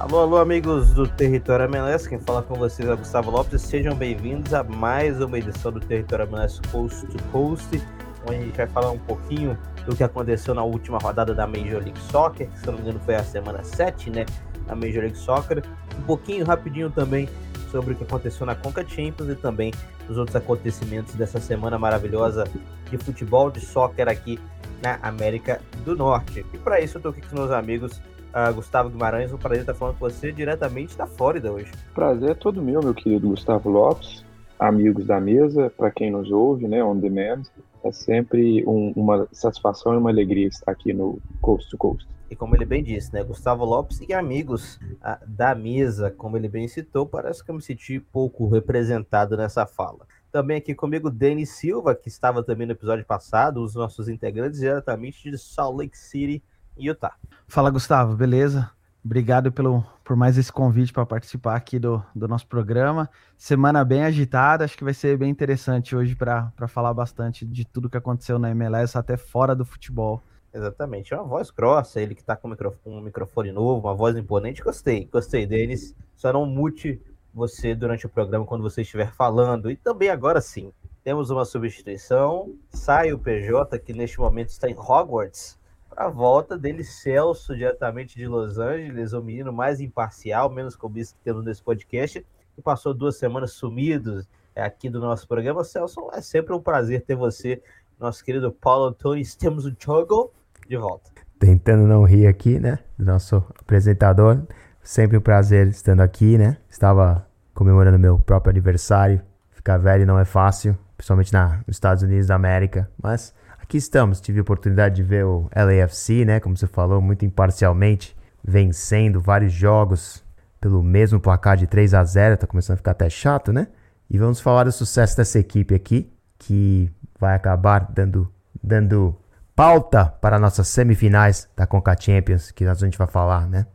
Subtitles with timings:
[0.00, 3.60] Alô, alô, amigos do Território MLS, quem fala com vocês é o Gustavo Lopes.
[3.62, 7.82] Sejam bem-vindos a mais uma edição do Território MLS Coast to Coast,
[8.24, 11.82] onde a gente vai falar um pouquinho do que aconteceu na última rodada da Major
[11.82, 14.24] League Soccer, que se não me engano foi a semana 7, né,
[14.68, 15.64] na Major League Soccer.
[15.98, 17.28] Um pouquinho rapidinho também
[17.68, 19.74] sobre o que aconteceu na Conca Champions e também
[20.08, 22.44] os outros acontecimentos dessa semana maravilhosa
[22.88, 24.38] de futebol, de soccer aqui
[24.80, 26.46] na América do Norte.
[26.54, 29.32] E para isso eu estou aqui com meus amigos uh, Gustavo Guimarães.
[29.32, 31.72] Um prazer estar falando com você diretamente da Flórida hoje.
[31.94, 34.24] Prazer é todo meu, meu querido Gustavo Lopes.
[34.58, 37.42] Amigos da mesa, para quem nos ouve, né, on demand,
[37.84, 42.08] é sempre um, uma satisfação e uma alegria estar aqui no Coast to Coast.
[42.30, 46.48] E como ele bem disse, né, Gustavo Lopes e amigos uh, da mesa, como ele
[46.48, 50.06] bem citou, parece que eu me senti pouco representado nessa fala.
[50.30, 55.30] Também aqui comigo, Denis Silva, que estava também no episódio passado, os nossos integrantes diretamente
[55.30, 56.42] de Salt Lake City,
[56.78, 57.14] Utah.
[57.46, 58.70] Fala, Gustavo, beleza?
[59.04, 63.08] Obrigado pelo, por mais esse convite para participar aqui do, do nosso programa.
[63.36, 67.88] Semana bem agitada, acho que vai ser bem interessante hoje para falar bastante de tudo
[67.88, 70.22] que aconteceu na MLS, até fora do futebol.
[70.52, 72.48] Exatamente, é uma voz grossa, ele que está com
[72.86, 74.62] um microfone novo, uma voz imponente.
[74.62, 75.94] Gostei, gostei deles.
[76.16, 77.00] Só não mute
[77.32, 79.70] você durante o programa quando você estiver falando.
[79.70, 80.72] E também agora sim,
[81.04, 82.54] temos uma substituição.
[82.70, 85.57] Sai o PJ, que neste momento está em Hogwarts,
[85.98, 91.24] a volta dele, Celso, diretamente de Los Angeles, o menino mais imparcial, menos clubista que
[91.24, 95.64] temos nesse podcast, que passou duas semanas sumidos é, aqui do nosso programa.
[95.64, 97.60] Celso, é sempre um prazer ter você,
[97.98, 100.32] nosso querido Paulo Antônio Temos o Jogo,
[100.68, 101.10] de volta.
[101.36, 102.78] Tentando não rir aqui, né?
[102.96, 104.40] Nosso apresentador.
[104.80, 106.58] Sempre um prazer estando aqui, né?
[106.70, 109.20] Estava comemorando meu próprio aniversário.
[109.50, 113.34] Ficar velho não é fácil, principalmente na, nos Estados Unidos da América, mas
[113.68, 114.18] aqui estamos.
[114.18, 116.40] Tive a oportunidade de ver o LAFC, né?
[116.40, 120.24] Como você falou, muito imparcialmente, vencendo vários jogos
[120.58, 123.68] pelo mesmo placar de 3 a 0 Tá começando a ficar até chato, né?
[124.08, 126.90] E vamos falar do sucesso dessa equipe aqui, que
[127.20, 129.14] vai acabar dando, dando
[129.54, 133.66] pauta para nossas semifinais da Conca Champions, que a gente vai falar, né?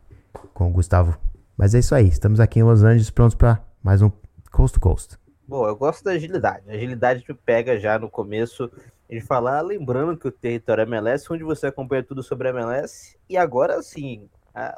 [0.55, 1.19] Com o Gustavo.
[1.55, 4.09] Mas é isso aí, estamos aqui em Los Angeles prontos para mais um
[4.51, 5.19] Coast to Coast.
[5.47, 6.67] Bom, eu gosto da agilidade.
[6.67, 8.71] A agilidade te pega já no começo
[9.09, 13.17] de falar, lembrando que o território é MLS, onde você acompanha tudo sobre a MLS.
[13.29, 14.29] E agora sim,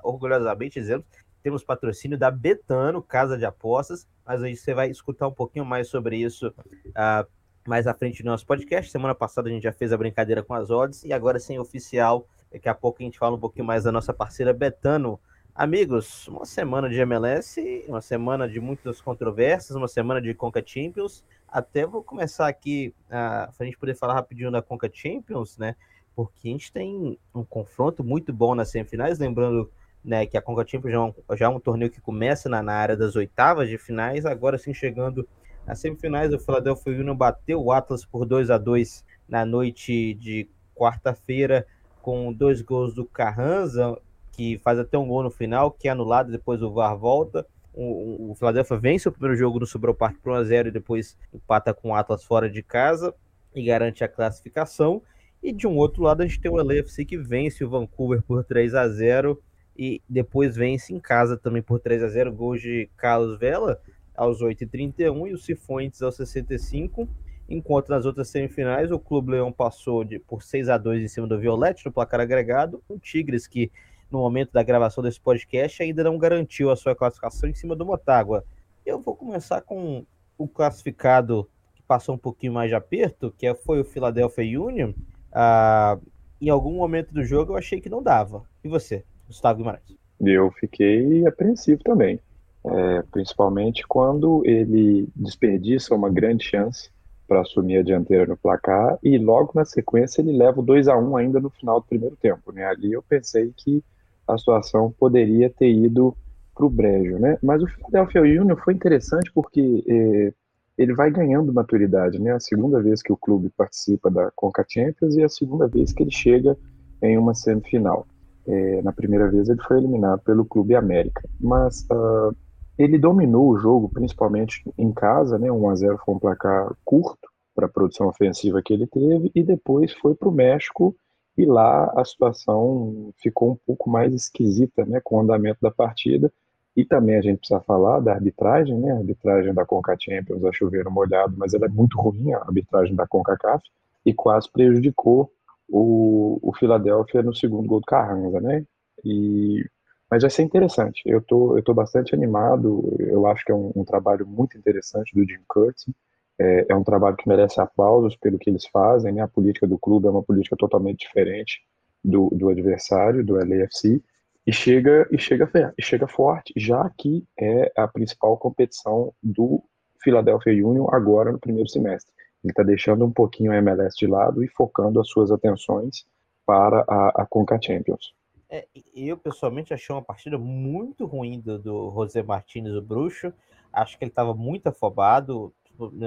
[0.03, 1.05] orgulhosamente dizemos,
[1.43, 5.87] temos patrocínio da Betano, Casa de Apostas, mas aí você vai escutar um pouquinho mais
[5.87, 7.29] sobre isso uh,
[7.67, 8.91] mais à frente do nosso podcast.
[8.91, 12.27] Semana passada a gente já fez a brincadeira com as odds e agora sim oficial.
[12.51, 15.19] Daqui a pouco a gente fala um pouquinho mais da nossa parceira Betano.
[15.57, 21.23] Amigos, uma semana de MLS, uma semana de muitas controvérsias, uma semana de Conca Champions.
[21.47, 25.77] Até vou começar aqui uh, para a gente poder falar rapidinho da Conca Champions, né?
[26.13, 29.71] Porque a gente tem um confronto muito bom nas semifinais, lembrando
[30.03, 32.61] né, que a Conca Champions já é, um, já é um torneio que começa na,
[32.61, 35.25] na, área das oitavas de finais, agora sim chegando
[35.65, 40.49] nas semifinais, o Philadelphia Union bateu o Atlas por 2 a 2 na noite de
[40.75, 41.65] quarta-feira,
[42.01, 43.97] com dois gols do Carranza,
[44.35, 47.45] que faz até um gol no final, que é anulado, depois o VAR volta.
[47.73, 51.73] O, o Philadelphia vence o primeiro jogo no Sobral Park por 1x0 e depois empata
[51.73, 53.13] com o Atlas fora de casa
[53.53, 55.01] e garante a classificação.
[55.41, 58.43] E de um outro lado, a gente tem o LAFC que vence o Vancouver por
[58.43, 59.41] 3 a 0
[59.77, 63.79] e depois vence em casa também por 3 a 0 gols de Carlos Vela
[64.15, 67.07] aos 8h31 e o Cifuentes aos 65
[67.47, 71.27] enquanto nas outras semifinais o Clube Leão passou de, por 6 a 2 em cima
[71.27, 73.71] do Violete no placar agregado, o Tigres que
[74.11, 77.85] no momento da gravação desse podcast, ainda não garantiu a sua classificação em cima do
[77.85, 78.43] Motagua.
[78.85, 80.05] Eu vou começar com
[80.37, 84.93] o classificado que passou um pouquinho mais de aperto, que foi o Philadelphia Union.
[85.31, 85.97] Ah,
[86.41, 88.43] em algum momento do jogo eu achei que não dava.
[88.63, 89.97] E você, Gustavo Guimarães?
[90.19, 92.19] Eu fiquei apreensivo também.
[92.67, 96.89] É, principalmente quando ele desperdiça uma grande chance
[97.27, 100.97] para assumir a dianteira no placar e logo na sequência ele leva o 2 a
[100.97, 102.51] 1 ainda no final do primeiro tempo.
[102.51, 102.65] Né?
[102.65, 103.83] Ali eu pensei que
[104.27, 106.15] a situação poderia ter ido
[106.53, 107.37] para o brejo, né?
[107.43, 110.33] Mas o Philadelphia Union foi interessante porque eh,
[110.77, 112.31] ele vai ganhando maturidade, né?
[112.31, 116.03] A segunda vez que o clube participa da Conca Champions e a segunda vez que
[116.03, 116.57] ele chega
[117.01, 118.07] em uma semifinal.
[118.47, 122.35] Eh, na primeira vez ele foi eliminado pelo Clube América, mas uh,
[122.77, 125.51] ele dominou o jogo, principalmente em casa, né?
[125.51, 129.43] 1 a 0 foi um placar curto para a produção ofensiva que ele teve e
[129.43, 130.95] depois foi para o México
[131.37, 136.31] e lá a situação ficou um pouco mais esquisita, né, com o andamento da partida,
[136.75, 140.51] e também a gente precisa falar da arbitragem, né, a arbitragem da Conca Champions, a
[140.51, 143.63] chover molhado, mas ela é muito ruim, a arbitragem da CONCACAF,
[144.05, 145.31] e quase prejudicou
[145.69, 148.65] o, o Philadelphia no segundo gol do Carranza, né,
[149.03, 149.63] e
[150.09, 151.01] Mas vai ser interessante.
[151.05, 152.95] Eu tô, eu tô bastante animado.
[152.99, 155.93] Eu acho que é um, um trabalho muito interessante do Jim Curtin.
[156.39, 159.13] É, é, um trabalho que merece aplausos pelo que eles fazem.
[159.13, 159.21] Né?
[159.21, 161.61] A política do clube é uma política totalmente diferente
[162.03, 164.01] do, do adversário, do LAFC,
[164.45, 169.63] e chega e chega e chega forte, já que é a principal competição do
[170.03, 172.13] Philadelphia Union agora no primeiro semestre.
[172.43, 176.05] Ele está deixando um pouquinho a MLS de lado e focando as suas atenções
[176.45, 178.13] para a, a Conca Champions.
[178.47, 183.33] É, eu pessoalmente achei uma partida muito ruim do, do José Martins, o bruxo.
[183.73, 185.51] Acho que ele estava muito afobado,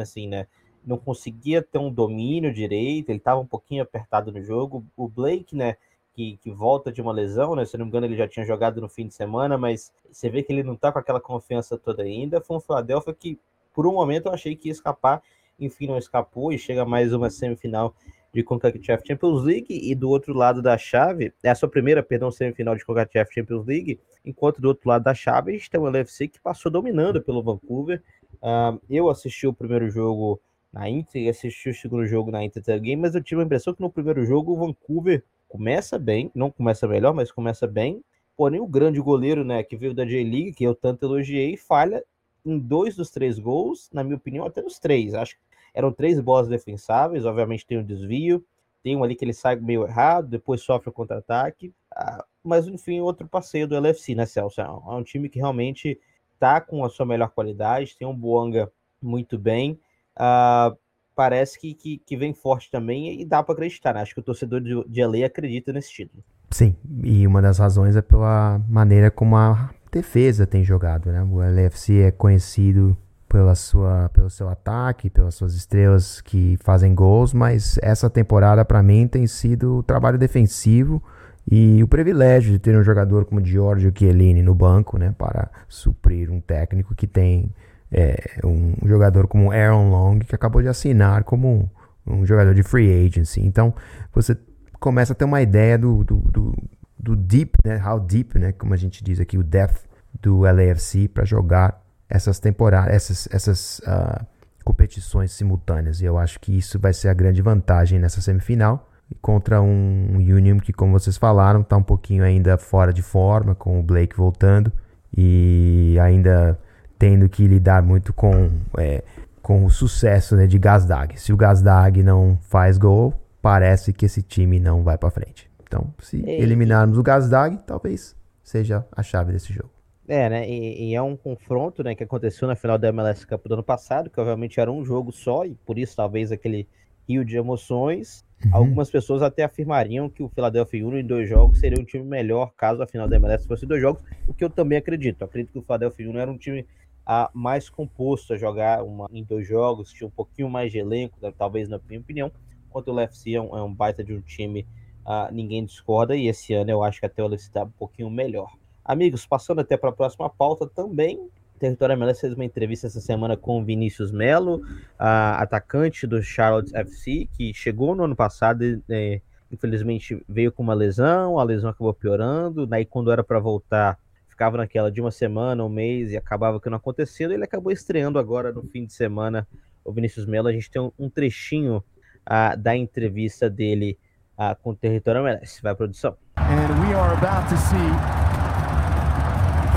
[0.00, 0.46] assim, né?
[0.84, 4.84] Não conseguia ter um domínio direito, ele estava um pouquinho apertado no jogo.
[4.96, 5.76] O Blake, né?
[6.14, 7.64] Que, que, volta de uma lesão, né?
[7.64, 10.42] Se não me engano, ele já tinha jogado no fim de semana, mas você vê
[10.42, 12.40] que ele não tá com aquela confiança toda ainda.
[12.40, 13.38] Foi um Philadelphia que,
[13.72, 15.22] por um momento, eu achei que ia escapar,
[15.60, 17.94] enfim, não escapou e chega mais uma semifinal
[18.32, 22.30] de CONCACAF Champions League e do outro lado da chave, é a sua primeira, perdão,
[22.30, 25.86] semifinal de CONCACAF Champions League, enquanto do outro lado da chave a gente tem o
[25.86, 28.02] LFC que passou dominando pelo Vancouver.
[28.42, 30.40] Uh, eu assisti o primeiro jogo
[30.72, 33.74] na Inter e assisti o segundo jogo na Inter também, mas eu tive a impressão
[33.74, 38.02] que no primeiro jogo o Vancouver começa bem, não começa melhor, mas começa bem.
[38.36, 42.04] Porém, o grande goleiro, né, que veio da J-League, que eu tanto elogiei, falha
[42.44, 45.14] em dois dos três gols, na minha opinião, até nos três.
[45.14, 45.40] Acho que
[45.74, 48.44] eram três bolas defensáveis, obviamente tem um desvio,
[48.82, 51.72] tem um ali que ele sai meio errado, depois sofre o contra-ataque.
[51.92, 54.60] Ah, mas, enfim, outro passeio do LFC, né, Celso?
[54.60, 55.98] É um time que realmente
[56.38, 58.70] tá com a sua melhor qualidade, tem um Boanga
[59.02, 59.78] muito bem.
[60.16, 60.76] Uh,
[61.14, 64.02] parece que, que, que, vem forte também e dá para acreditar, né?
[64.02, 66.22] Acho que o torcedor de, de LA acredita nesse título.
[66.50, 71.22] Sim, e uma das razões é pela maneira como a defesa tem jogado, né?
[71.22, 72.96] O LFC é conhecido
[73.28, 78.82] pela sua, pelo seu ataque, pelas suas estrelas que fazem gols, mas essa temporada para
[78.82, 81.02] mim tem sido o trabalho defensivo
[81.50, 86.30] e o privilégio de ter um jogador como Giorgio Chiellini no banco, né, para suprir
[86.30, 87.54] um técnico que tem
[87.90, 91.70] é, um jogador como Aaron Long, que acabou de assinar como
[92.06, 93.40] um, jogador de free agency.
[93.40, 93.74] Então,
[94.12, 94.36] você
[94.78, 96.54] começa a ter uma ideia do, do, do,
[96.98, 99.86] do deep, né, how deep, né, como a gente diz aqui, o depth
[100.20, 104.26] do LAFC para jogar essas temporadas, essas, essas uh,
[104.62, 106.02] competições simultâneas.
[106.02, 108.87] E eu acho que isso vai ser a grande vantagem nessa semifinal
[109.20, 113.78] contra um Union que, como vocês falaram, está um pouquinho ainda fora de forma, com
[113.78, 114.72] o Blake voltando
[115.16, 116.58] e ainda
[116.98, 119.02] tendo que lidar muito com, é,
[119.40, 121.18] com o sucesso né, de Gazdag.
[121.18, 125.48] Se o Gazdag não faz gol, parece que esse time não vai para frente.
[125.62, 129.70] Então, se eliminarmos o Gazdag, talvez seja a chave desse jogo.
[130.08, 130.48] É, né?
[130.48, 133.62] E, e, é um confronto, né, que aconteceu na final da MLS Cup do ano
[133.62, 136.66] passado, que obviamente era um jogo só e por isso talvez aquele
[137.06, 138.24] rio de emoções.
[138.44, 138.50] Uhum.
[138.54, 142.52] Algumas pessoas até afirmariam que o Philadelphia Union em dois jogos seria um time melhor
[142.56, 145.24] caso a final da MLS fosse dois jogos, o que eu também acredito.
[145.24, 146.64] Acredito que o Philadelphia Union era um time
[147.04, 151.16] a, mais composto a jogar uma, em dois jogos, tinha um pouquinho mais de elenco,
[151.20, 152.30] né, talvez na minha opinião,
[152.68, 154.66] enquanto o LFC é um, é um baita de um time,
[155.06, 158.10] uh, ninguém discorda, e esse ano eu acho que até o LFC está um pouquinho
[158.10, 158.52] melhor.
[158.84, 161.28] Amigos, passando até para a próxima pauta também,
[161.58, 164.62] Território MLS fez uma entrevista essa semana com o Vinícius Melo,
[164.98, 170.74] atacante do Charlotte FC, que chegou no ano passado e é, infelizmente veio com uma
[170.74, 173.98] lesão, a lesão acabou piorando, daí quando era para voltar
[174.28, 178.20] ficava naquela de uma semana, um mês e acabava que não acontecendo, ele acabou estreando
[178.20, 179.46] agora no fim de semana
[179.84, 183.98] o Vinícius Melo, a gente tem um, um trechinho uh, da entrevista dele
[184.38, 186.16] uh, com o Território MLS, vai produção.
[186.36, 188.27] And we are about to see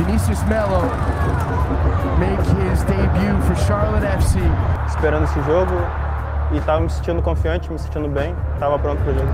[0.05, 0.81] Vinicius Melo
[2.17, 4.39] make his debut for Charlotte FC.
[4.87, 5.73] Esperando esse jogo
[6.51, 9.31] e estava me sentindo confiante, me sentindo bem, estava pronto para o jogo.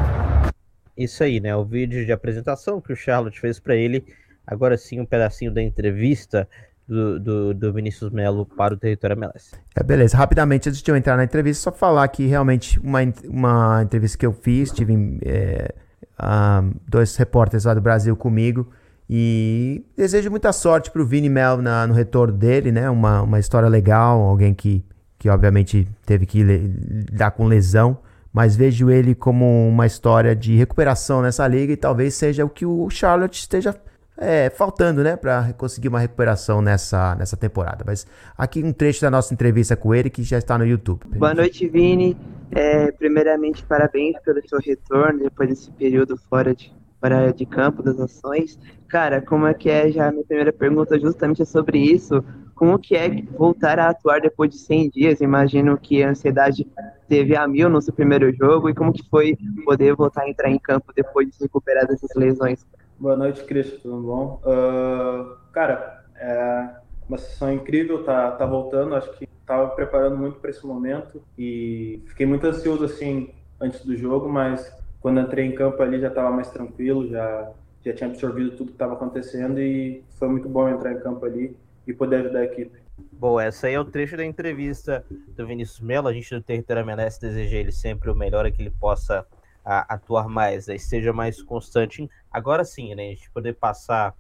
[0.98, 1.56] Isso aí, né?
[1.56, 4.04] O vídeo de apresentação que o Charlotte fez para ele.
[4.46, 6.50] Agora sim, um pedacinho da entrevista
[6.86, 9.56] do, do, do, Vinícius Melo para o território MLS.
[9.74, 10.18] É, beleza.
[10.18, 14.26] Rapidamente, antes de eu entrar na entrevista, só falar que realmente uma, uma entrevista que
[14.26, 15.74] eu fiz, tive é,
[16.22, 18.70] um, dois repórteres lá do Brasil comigo.
[19.10, 22.90] E desejo muita sorte para o Vini Mel na, no retorno dele, né?
[22.90, 24.84] Uma, uma história legal, alguém que,
[25.18, 27.98] que obviamente teve que lidar com lesão,
[28.34, 32.66] mas vejo ele como uma história de recuperação nessa liga e talvez seja o que
[32.66, 33.74] o Charlotte esteja
[34.18, 37.84] é, faltando, né, para conseguir uma recuperação nessa, nessa temporada.
[37.86, 38.06] Mas
[38.38, 41.02] aqui um trecho da nossa entrevista com ele que já está no YouTube.
[41.18, 42.18] Boa noite, Vini.
[42.52, 48.00] É, primeiramente, parabéns pelo seu retorno depois desse período fora de para de campo das
[48.00, 48.60] ações.
[48.88, 52.24] Cara, como é que é já a minha primeira pergunta justamente é sobre isso.
[52.56, 55.22] Como que é voltar a atuar depois de 100 dias?
[55.22, 56.68] Imagino que a ansiedade
[57.08, 60.50] teve a mil no seu primeiro jogo e como que foi poder voltar a entrar
[60.50, 62.66] em campo depois de se recuperar dessas lesões?
[63.00, 64.42] Boa noite, Cristian, tudo bom?
[64.44, 66.70] Uh, cara, é
[67.08, 72.02] uma sessão incrível, tá, tá voltando, acho que estava preparando muito para esse momento e
[72.08, 73.30] fiquei muito ansioso, assim,
[73.62, 74.76] antes do jogo, mas
[75.08, 77.50] quando entrei em campo ali já estava mais tranquilo, já,
[77.82, 81.56] já tinha absorvido tudo que estava acontecendo e foi muito bom entrar em campo ali
[81.88, 82.78] e poder ajudar a equipe.
[83.14, 86.10] Bom, essa aí é o trecho da entrevista do Vinícius Melo.
[86.10, 89.26] A gente do Território MLS deseja ele sempre o melhor, é que ele possa
[89.64, 92.10] a, atuar mais, né, esteja mais constante.
[92.30, 94.14] Agora sim, né, a gente poder passar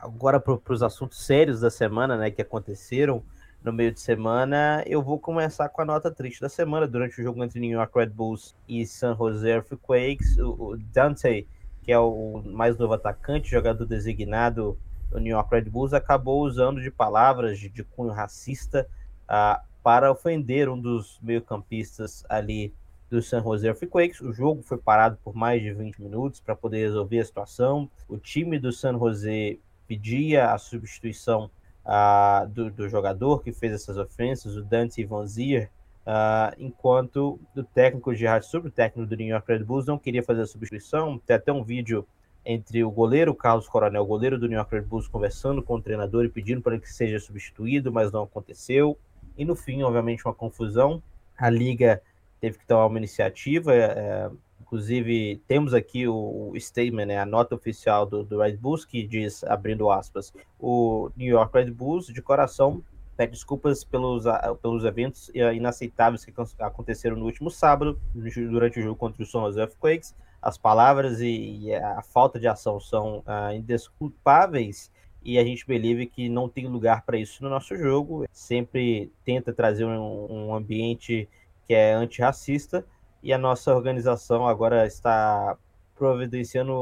[0.00, 3.22] agora para os assuntos sérios da semana, né, que aconteceram
[3.62, 6.86] no meio de semana, eu vou começar com a nota triste da semana.
[6.86, 11.46] Durante o jogo entre New York Red Bulls e San Jose Earthquakes, o, Dante,
[11.82, 14.78] que é o mais novo atacante, jogador designado
[15.10, 18.88] do New York Red Bulls, acabou usando de palavras de, de cunho racista
[19.24, 22.74] uh, para ofender um dos meio-campistas ali
[23.10, 24.20] do San Jose Earthquakes.
[24.22, 27.90] O jogo foi parado por mais de 20 minutos para poder resolver a situação.
[28.08, 31.50] O time do San Jose pedia a substituição
[31.84, 35.70] uh, do, do, jogador que fez essas ofensas, o Dante Van Zier,
[36.06, 40.22] uh, enquanto o técnico Gerard Sobre, o técnico do New York Red Bulls, não queria
[40.22, 41.18] fazer a substituição.
[41.18, 42.06] Tem até um vídeo
[42.44, 46.24] entre o goleiro Carlos Coronel, goleiro do New York Red Bulls, conversando com o treinador
[46.24, 48.98] e pedindo para que seja substituído, mas não aconteceu.
[49.36, 51.02] E no fim, obviamente, uma confusão.
[51.36, 52.02] A liga
[52.40, 53.74] teve que tomar uma iniciativa.
[53.74, 54.30] É,
[54.70, 59.02] inclusive, temos aqui o, o statement, né, a nota oficial do, do, Red Bulls, que
[59.02, 62.80] diz, abrindo aspas, o New York Red Bulls, de coração,
[63.16, 64.24] pede desculpas pelos,
[64.62, 69.58] pelos eventos inaceitáveis que aconteceram no último sábado, durante o jogo contra o San Jose
[69.58, 70.14] Earthquakes.
[70.40, 74.90] As palavras e, e a falta de ação são uh, indesculpáveis
[75.22, 78.24] e a gente believe que não tem lugar para isso no nosso jogo.
[78.32, 81.28] Sempre tenta trazer um, um ambiente
[81.66, 82.86] que é antirracista,
[83.22, 85.56] e a nossa organização agora está
[85.94, 86.72] providenciando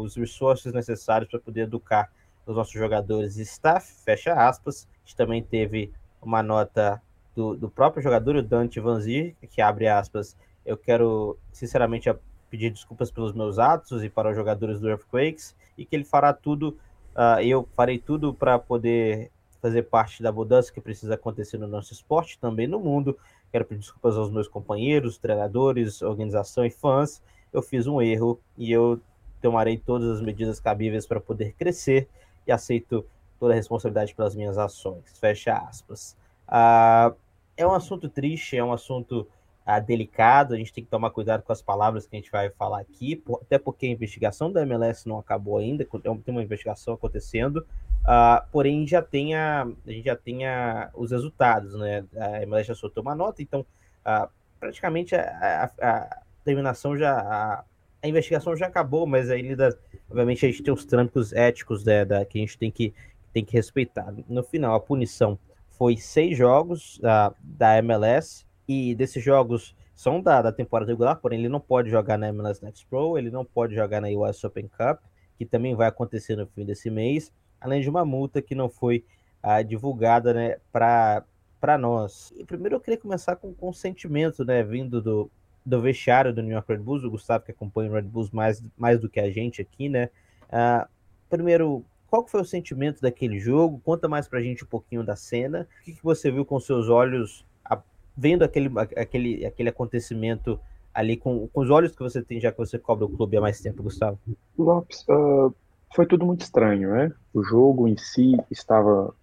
[0.00, 2.10] os resources necessários para poder educar
[2.46, 4.88] os nossos jogadores e staff, fecha aspas.
[4.90, 7.00] A gente também teve uma nota
[7.34, 12.12] do, do próprio jogador, o Dante Vanzir, que abre aspas, eu quero sinceramente
[12.48, 16.32] pedir desculpas pelos meus atos e para os jogadores do Earthquakes, e que ele fará
[16.32, 16.78] tudo,
[17.16, 19.30] uh, eu farei tudo para poder
[19.60, 23.16] fazer parte da mudança que precisa acontecer no nosso esporte, também no mundo,
[23.52, 27.22] Quero pedir desculpas aos meus companheiros, treinadores, organização e fãs.
[27.52, 28.98] Eu fiz um erro e eu
[29.42, 32.08] tomarei todas as medidas cabíveis para poder crescer
[32.46, 33.04] e aceito
[33.38, 35.18] toda a responsabilidade pelas minhas ações.
[35.18, 36.16] Fecha aspas.
[36.48, 37.12] Ah,
[37.56, 39.28] é um assunto triste, é um assunto
[39.66, 42.50] ah, delicado, a gente tem que tomar cuidado com as palavras que a gente vai
[42.50, 46.94] falar aqui, por, até porque a investigação da MLS não acabou ainda, tem uma investigação
[46.94, 47.66] acontecendo,
[48.02, 52.04] Uh, porém, já tenha, a gente já tenha os resultados, né?
[52.16, 54.28] A MLS já soltou uma nota, então uh,
[54.58, 57.18] praticamente a, a, a, terminação já.
[57.18, 57.64] A,
[58.02, 59.78] a, investigação já acabou, mas ainda,
[60.10, 62.92] obviamente, a gente tem os trâmites éticos né, da, que a gente tem que,
[63.32, 64.12] tem que respeitar.
[64.28, 65.38] No final, a punição
[65.70, 71.38] foi seis jogos uh, da MLS, e desses jogos são da, da temporada regular, porém
[71.38, 74.68] ele não pode jogar na MLS Next Pro, ele não pode jogar na US Open
[74.68, 75.00] Cup,
[75.38, 77.32] que também vai acontecer no fim desse mês
[77.62, 79.04] além de uma multa que não foi
[79.42, 82.32] ah, divulgada né, para nós.
[82.36, 85.30] E primeiro eu queria começar com consentimento né, vindo do,
[85.64, 88.62] do vestiário do New York Red Bulls, o Gustavo que acompanha o Red Bulls mais,
[88.76, 90.10] mais do que a gente aqui, né?
[90.50, 90.88] Ah,
[91.30, 93.80] primeiro, qual foi o sentimento daquele jogo?
[93.84, 95.66] Conta mais pra gente um pouquinho da cena.
[95.80, 97.80] O que, que você viu com seus olhos, a,
[98.16, 100.60] vendo aquele, aquele, aquele acontecimento
[100.92, 103.40] ali com, com os olhos que você tem, já que você cobra o clube há
[103.40, 104.18] mais tempo, Gustavo?
[104.58, 105.54] Lopes, uh,
[105.94, 107.12] foi tudo muito estranho, né?
[107.32, 109.14] O jogo em si estava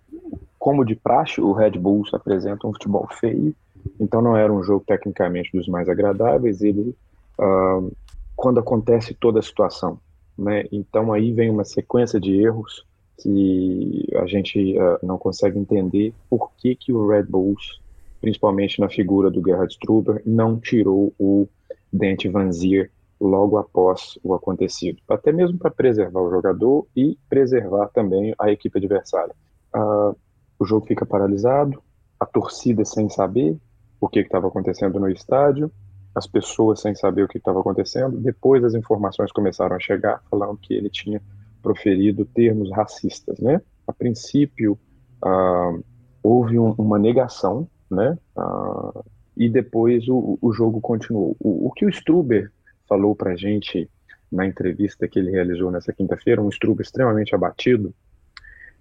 [0.57, 3.55] como de praxe, o Red Bulls apresenta um futebol feio,
[3.99, 6.61] então não era um jogo tecnicamente dos mais agradáveis.
[6.61, 6.95] Ele,
[7.39, 7.91] uh,
[8.35, 9.99] quando acontece toda a situação,
[10.37, 10.65] né?
[10.71, 12.85] Então aí vem uma sequência de erros
[13.21, 17.79] que a gente uh, não consegue entender por que que o Red Bulls,
[18.21, 21.47] principalmente na figura do Gerhard Struber, não tirou o
[21.91, 27.87] Dente Van Zier logo após o acontecido, até mesmo para preservar o jogador e preservar
[27.89, 29.35] também a equipe adversária.
[29.75, 30.15] Uh,
[30.57, 31.81] o jogo fica paralisado,
[32.19, 33.57] a torcida sem saber
[33.99, 35.71] o que estava acontecendo no estádio,
[36.15, 38.17] as pessoas sem saber o que estava acontecendo.
[38.17, 41.21] Depois as informações começaram a chegar falando que ele tinha
[41.61, 43.61] proferido termos racistas, né?
[43.85, 44.77] A princípio
[45.23, 45.83] uh,
[46.23, 48.17] houve um, uma negação, né?
[48.37, 49.03] Uh,
[49.35, 51.35] e depois o, o jogo continuou.
[51.39, 52.51] O, o que o Struber
[52.89, 53.89] falou para a gente
[54.31, 57.93] na entrevista que ele realizou nessa quinta-feira, um Struber extremamente abatido,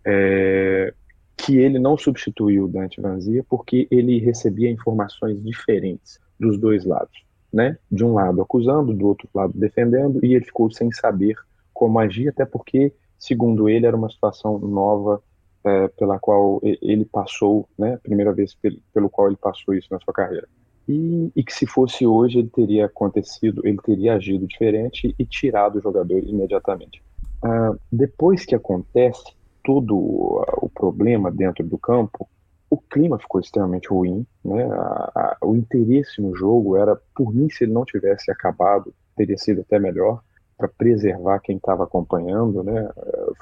[0.05, 0.93] é,
[1.37, 7.25] que ele não substituiu o Dante Vanzia porque ele recebia informações diferentes dos dois lados,
[7.53, 7.79] né?
[7.91, 11.37] De um lado acusando, do outro lado defendendo, e ele ficou sem saber
[11.73, 15.23] como agir, até porque, segundo ele, era uma situação nova
[15.65, 18.57] é, pela qual ele passou, né, primeira vez
[18.93, 20.49] pelo qual ele passou isso na sua carreira.
[20.89, 25.77] E, e, que se fosse hoje ele teria acontecido, ele teria agido diferente e tirado
[25.77, 27.03] o jogador imediatamente.
[27.43, 32.27] Ah, depois que acontece todo o problema dentro do campo,
[32.71, 34.65] o clima ficou extremamente ruim, né?
[34.65, 39.37] A, a, o interesse no jogo era, por mim, se ele não tivesse acabado, teria
[39.37, 40.23] sido até melhor
[40.57, 42.89] para preservar quem estava acompanhando, né?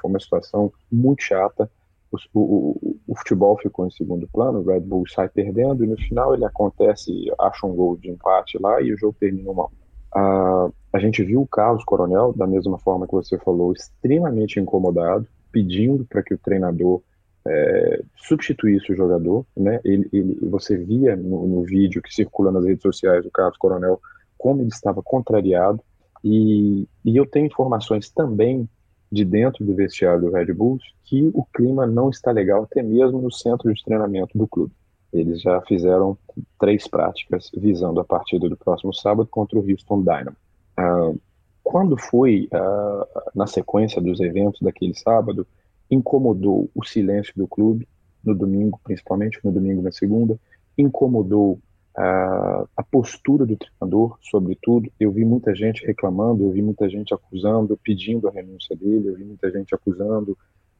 [0.01, 1.71] Foi uma situação muito chata
[2.13, 5.97] o, o, o, futebol ficou em segundo plano, o Red Bull sai perdendo e no
[5.97, 9.73] final ele acontece, acha um gol de empate lá e o jogo termina mal.
[10.15, 15.27] Uh, a gente viu o Carlos Coronel, da mesma forma que você falou, extremamente incomodado,
[15.53, 17.03] pedindo para que o treinador
[17.47, 19.45] é, substituísse o jogador.
[19.57, 19.81] Né?
[19.85, 24.01] Ele, ele, você via no, no vídeo que circula nas redes sociais do Carlos Coronel
[24.39, 25.81] como ele estava contrariado.
[26.25, 28.69] E, e eu tenho informações também
[29.11, 33.21] de dentro do vestiário do Red Bulls que o clima não está legal, até mesmo
[33.21, 34.73] no centro de treinamento do clube.
[35.13, 36.19] Eles já fizeram
[36.59, 40.37] três práticas visando a partida do próximo sábado contra o Houston Dynamo.
[40.77, 41.13] Ah,
[41.63, 45.47] quando foi ah, na sequência dos eventos daquele sábado,
[45.91, 47.89] incomodou o silêncio do clube,
[48.25, 50.39] no domingo, principalmente no domingo na segunda,
[50.77, 51.61] incomodou
[51.97, 54.91] a, postura do treinador, sobretudo.
[55.01, 59.15] Eu vi muita gente reclamando, eu vi muita gente acusando, pedindo a renúncia dele, eu
[59.15, 60.33] vi muita gente acusando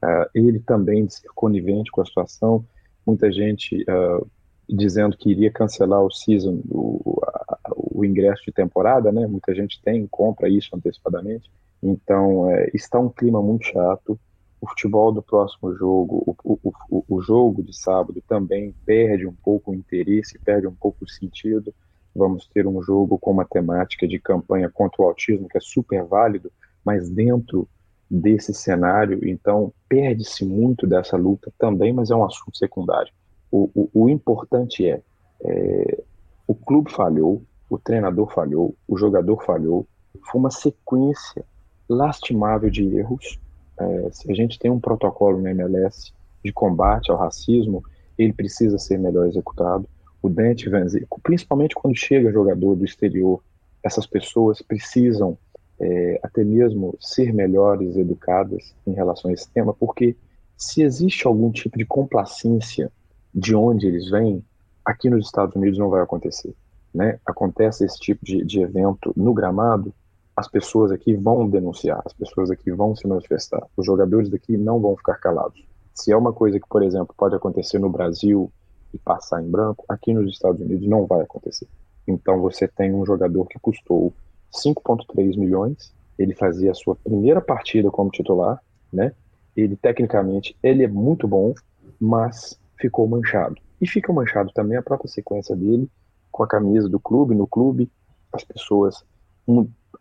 [0.03, 2.65] uh, ele também de ser conivente com a situação,
[3.05, 4.27] muita gente uh,
[4.69, 9.25] dizendo que iria cancelar o season, o, a, o ingresso de temporada, né?
[9.25, 11.49] Muita gente tem, compra isso antecipadamente.
[11.81, 14.19] Então, é, está um clima muito chato
[14.67, 19.33] o futebol do próximo jogo, o, o, o, o, jogo de sábado também perde um
[19.33, 21.73] pouco o interesse, perde um pouco o sentido.
[22.13, 26.03] Vamos ter um jogo com uma temática de campanha contra o autismo que é super
[26.03, 26.51] válido,
[26.83, 27.67] mas dentro
[28.09, 33.11] desse cenário, então perde-se muito dessa luta também, mas é um assunto secundário.
[33.51, 35.01] O, o importante é,
[35.41, 36.03] é
[36.45, 39.85] o clube falhou, o treinador falhou, o jogador falhou.
[40.29, 41.45] Foi uma sequência
[41.87, 43.39] lastimável de erros
[43.79, 46.11] é, se a gente tem um protocolo no MLS
[46.43, 47.83] de combate ao racismo,
[48.17, 49.87] ele precisa ser melhor executado.
[50.21, 50.85] O Dante Van
[51.21, 53.41] principalmente quando chega jogador do exterior,
[53.83, 55.37] essas pessoas precisam
[55.79, 60.15] é, até mesmo ser melhores educadas em relação a esse tema, porque
[60.57, 62.91] se existe algum tipo de complacência
[63.33, 64.43] de onde eles vêm,
[64.83, 66.53] aqui nos Estados Unidos não vai acontecer.
[66.93, 67.19] Né?
[67.25, 69.93] Acontece esse tipo de, de evento no gramado,
[70.37, 74.79] as pessoas aqui vão denunciar, as pessoas aqui vão se manifestar, os jogadores daqui não
[74.79, 75.65] vão ficar calados.
[75.95, 78.51] Se é uma coisa que, por exemplo, pode acontecer no Brasil
[78.93, 81.67] e passar em branco, aqui nos Estados Unidos não vai acontecer.
[82.07, 84.13] Então você tem um jogador que custou
[84.53, 88.61] 5,3 milhões, ele fazia a sua primeira partida como titular,
[88.93, 89.13] né?
[89.55, 91.55] Ele tecnicamente ele é muito bom,
[91.99, 93.55] mas ficou manchado.
[93.81, 95.89] E fica manchado também a própria sequência dele
[96.31, 97.89] com a camisa do clube, no clube,
[98.31, 99.03] as pessoas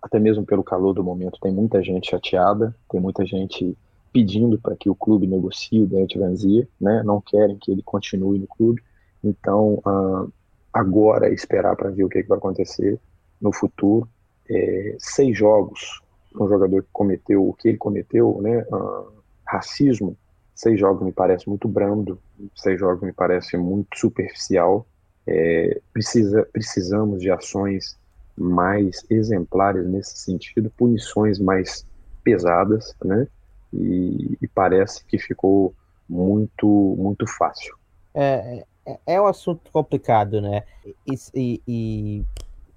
[0.03, 3.77] até mesmo pelo calor do momento, tem muita gente chateada, tem muita gente
[4.13, 7.03] pedindo para que o clube negocie o Dante Vanzia, né?
[7.03, 8.83] Não querem que ele continue no clube.
[9.23, 10.33] Então, uh,
[10.73, 12.99] agora é esperar para ver o que, que, vai acontecer
[13.41, 14.09] no futuro.
[14.49, 16.01] É, seis jogos,
[16.35, 18.65] um jogador que cometeu o que ele cometeu, né?
[18.73, 19.13] Uh,
[19.47, 20.17] racismo.
[20.55, 22.19] Seis jogos me parece muito brando,
[22.55, 24.87] seis jogos me parece muito superficial.
[25.27, 27.99] É, precisa, precisamos de ações
[28.37, 31.87] mais exemplares nesse sentido, punições mais
[32.23, 33.27] pesadas, né?
[33.73, 35.75] E, e parece que ficou
[36.09, 36.67] muito
[36.99, 37.75] muito fácil.
[38.15, 40.63] É, é, é um assunto complicado, né?
[41.07, 42.25] E, e, e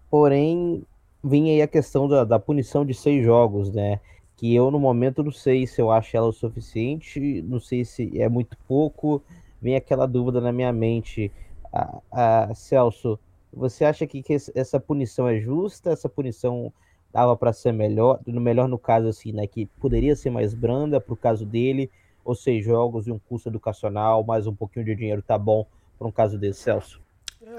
[0.10, 0.84] porém
[1.24, 4.00] vem aí a questão da, da, punição de seis jogos, né?
[4.36, 8.20] Que eu no momento não sei se eu acho ela o suficiente, não sei se
[8.20, 9.22] é muito pouco.
[9.62, 11.32] Vem aquela dúvida na minha mente,
[11.72, 13.20] a, a Celso
[13.54, 15.92] você acha que, que essa punição é justa?
[15.92, 16.72] Essa punição
[17.12, 21.02] dava para ser melhor, no melhor no caso assim, né, que poderia ser mais branda
[21.02, 21.90] para o caso dele,
[22.24, 25.66] ou seis jogos e um curso educacional, mais um pouquinho de dinheiro tá bom
[25.98, 27.02] para um caso desse, Celso?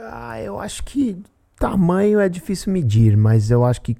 [0.05, 1.21] Ah, eu acho que
[1.59, 3.97] tamanho é difícil medir, mas eu acho que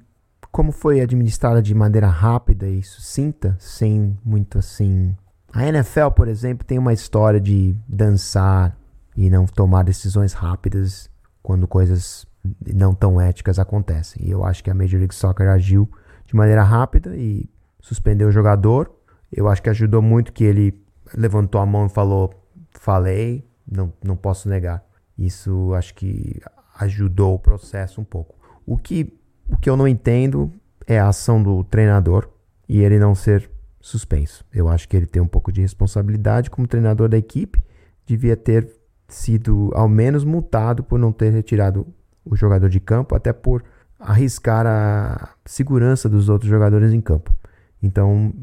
[0.51, 5.15] como foi administrada de maneira rápida e sucinta, sem muito assim.
[5.53, 8.75] A NFL, por exemplo, tem uma história de dançar
[9.15, 11.10] e não tomar decisões rápidas
[11.41, 12.25] quando coisas
[12.73, 14.25] não tão éticas acontecem.
[14.25, 15.89] E eu acho que a Major League Soccer agiu
[16.25, 17.49] de maneira rápida e
[17.79, 18.91] suspendeu o jogador.
[19.31, 20.81] Eu acho que ajudou muito que ele
[21.15, 22.33] levantou a mão e falou:
[22.71, 24.83] falei, não, não posso negar.
[25.17, 26.41] Isso acho que
[26.79, 28.35] ajudou o processo um pouco.
[28.65, 29.17] O que,
[29.49, 30.51] o que eu não entendo
[30.87, 32.29] é a ação do treinador
[32.67, 33.49] e ele não ser
[33.79, 34.45] suspenso.
[34.53, 37.61] Eu acho que ele tem um pouco de responsabilidade como treinador da equipe,
[38.05, 38.80] devia ter
[39.13, 41.87] sido ao menos multado por não ter retirado
[42.23, 43.63] o jogador de campo, até por
[43.99, 47.33] arriscar a segurança dos outros jogadores em campo.
[47.81, 48.33] Então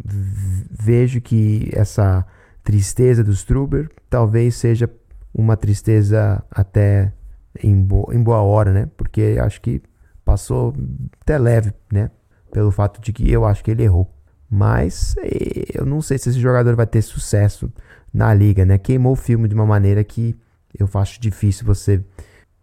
[0.70, 2.24] vejo que essa
[2.62, 4.90] tristeza do Struber talvez seja
[5.32, 7.12] uma tristeza até
[7.62, 8.88] em, bo em boa hora, né?
[8.96, 9.82] Porque acho que
[10.24, 10.74] passou
[11.20, 12.10] até leve, né?
[12.50, 14.12] Pelo fato de que eu acho que ele errou.
[14.50, 15.14] Mas
[15.74, 17.70] eu não sei se esse jogador vai ter sucesso
[18.12, 18.78] na liga, né?
[18.78, 20.36] Queimou o filme de uma maneira que
[20.78, 22.02] eu acho difícil você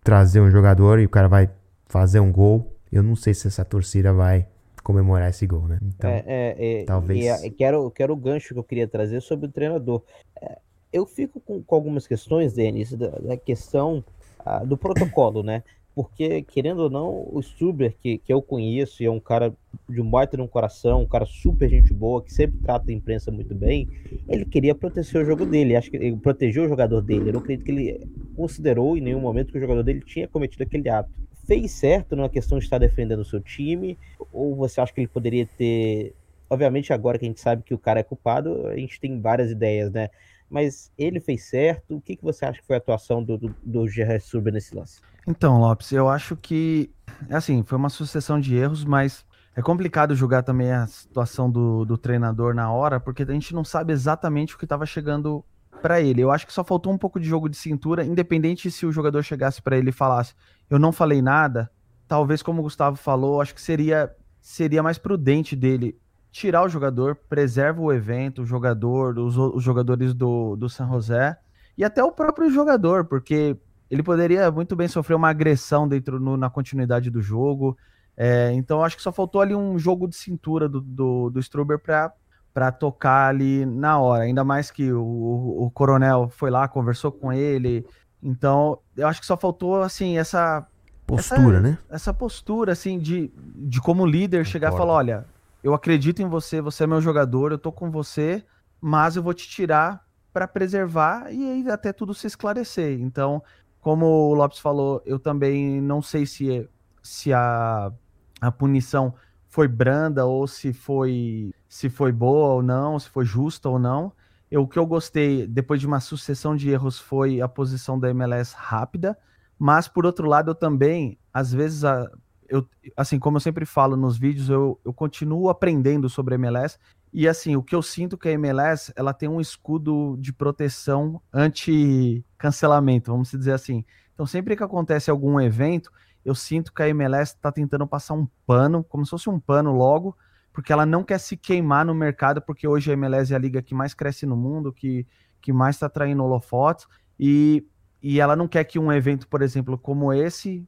[0.03, 1.49] trazer um jogador e o cara vai
[1.87, 2.75] fazer um gol.
[2.91, 4.47] Eu não sei se essa torcida vai
[4.83, 5.79] comemorar esse gol, né?
[5.81, 7.43] Então, é, é, é talvez.
[7.43, 10.03] E, quero, quero o gancho que eu queria trazer sobre o treinador.
[10.39, 10.59] É,
[10.93, 14.03] eu fico com, com, algumas questões, Denis, da, da questão
[14.45, 15.63] ah, do protocolo, né?
[15.95, 19.55] Porque, querendo ou não, o Stuber, que, que eu conheço, e é um cara
[19.88, 23.31] de um baita no coração, um cara super gente boa, que sempre trata a imprensa
[23.31, 23.88] muito bem,
[24.27, 27.29] ele queria proteger o jogo dele, acho que ele protegeu o jogador dele.
[27.29, 30.63] Eu não acredito que ele considerou em nenhum momento que o jogador dele tinha cometido
[30.63, 31.10] aquele ato.
[31.47, 33.97] Fez certo na questão de estar defendendo o seu time,
[34.34, 36.13] ou você acha que ele poderia ter.
[36.49, 39.49] Obviamente, agora que a gente sabe que o cara é culpado, a gente tem várias
[39.49, 40.10] ideias, né?
[40.49, 41.95] Mas ele fez certo.
[41.95, 45.01] O que, que você acha que foi a atuação do, do, do Gerard nesse lance?
[45.27, 46.91] Então, Lopes, eu acho que,
[47.29, 51.97] assim, foi uma sucessão de erros, mas é complicado julgar também a situação do, do
[51.97, 55.43] treinador na hora, porque a gente não sabe exatamente o que estava chegando
[55.81, 56.21] para ele.
[56.21, 59.23] Eu acho que só faltou um pouco de jogo de cintura, independente se o jogador
[59.23, 60.34] chegasse para ele e falasse,
[60.69, 61.71] eu não falei nada,
[62.08, 65.97] talvez como o Gustavo falou, acho que seria seria mais prudente dele
[66.35, 71.37] tirar o jogador, preserva o evento, o jogador, os, os jogadores do, do San José
[71.77, 73.55] e até o próprio jogador, porque
[73.89, 77.77] ele poderia muito bem sofrer uma agressão dentro no, na continuidade do jogo.
[78.17, 81.79] É, então acho que só faltou ali um jogo de cintura do, do, do Struber
[81.79, 84.23] para tocar ali na hora.
[84.23, 87.85] Ainda mais que o, o, o, coronel foi lá, conversou com ele.
[88.21, 90.67] Então eu acho que só faltou assim essa
[91.07, 91.77] postura, essa, né?
[91.89, 95.34] Essa postura assim de, de como líder chegar e falar, olha,
[95.65, 98.45] eu acredito em você, você é meu jogador, eu tô com você,
[98.80, 103.01] mas eu vou te tirar para preservar e aí até tudo se esclarecer.
[103.01, 103.41] Então,
[103.82, 106.69] como o Lopes falou, eu também não sei se,
[107.01, 107.91] se a,
[108.39, 109.15] a punição
[109.47, 114.13] foi branda ou se foi se foi boa ou não, se foi justa ou não.
[114.51, 118.12] Eu, o que eu gostei depois de uma sucessão de erros foi a posição da
[118.12, 119.17] MLS rápida,
[119.58, 122.08] mas por outro lado eu também às vezes a,
[122.47, 126.77] eu, assim como eu sempre falo nos vídeos eu, eu continuo aprendendo sobre MLS
[127.17, 131.21] e assim, o que eu sinto que a MLS, ela tem um escudo de proteção
[131.31, 133.86] anti-cancelamento, vamos dizer assim.
[134.13, 135.89] Então, sempre que acontece algum evento,
[136.25, 139.71] eu sinto que a MLS está tentando passar um pano, como se fosse um pano
[139.71, 140.13] logo,
[140.51, 143.62] porque ela não quer se queimar no mercado, porque hoje a MLS é a liga
[143.62, 145.08] que mais cresce no mundo, que,
[145.39, 146.86] que mais está traindo holofotes,
[147.17, 147.65] e,
[148.03, 150.67] e ela não quer que um evento, por exemplo, como esse,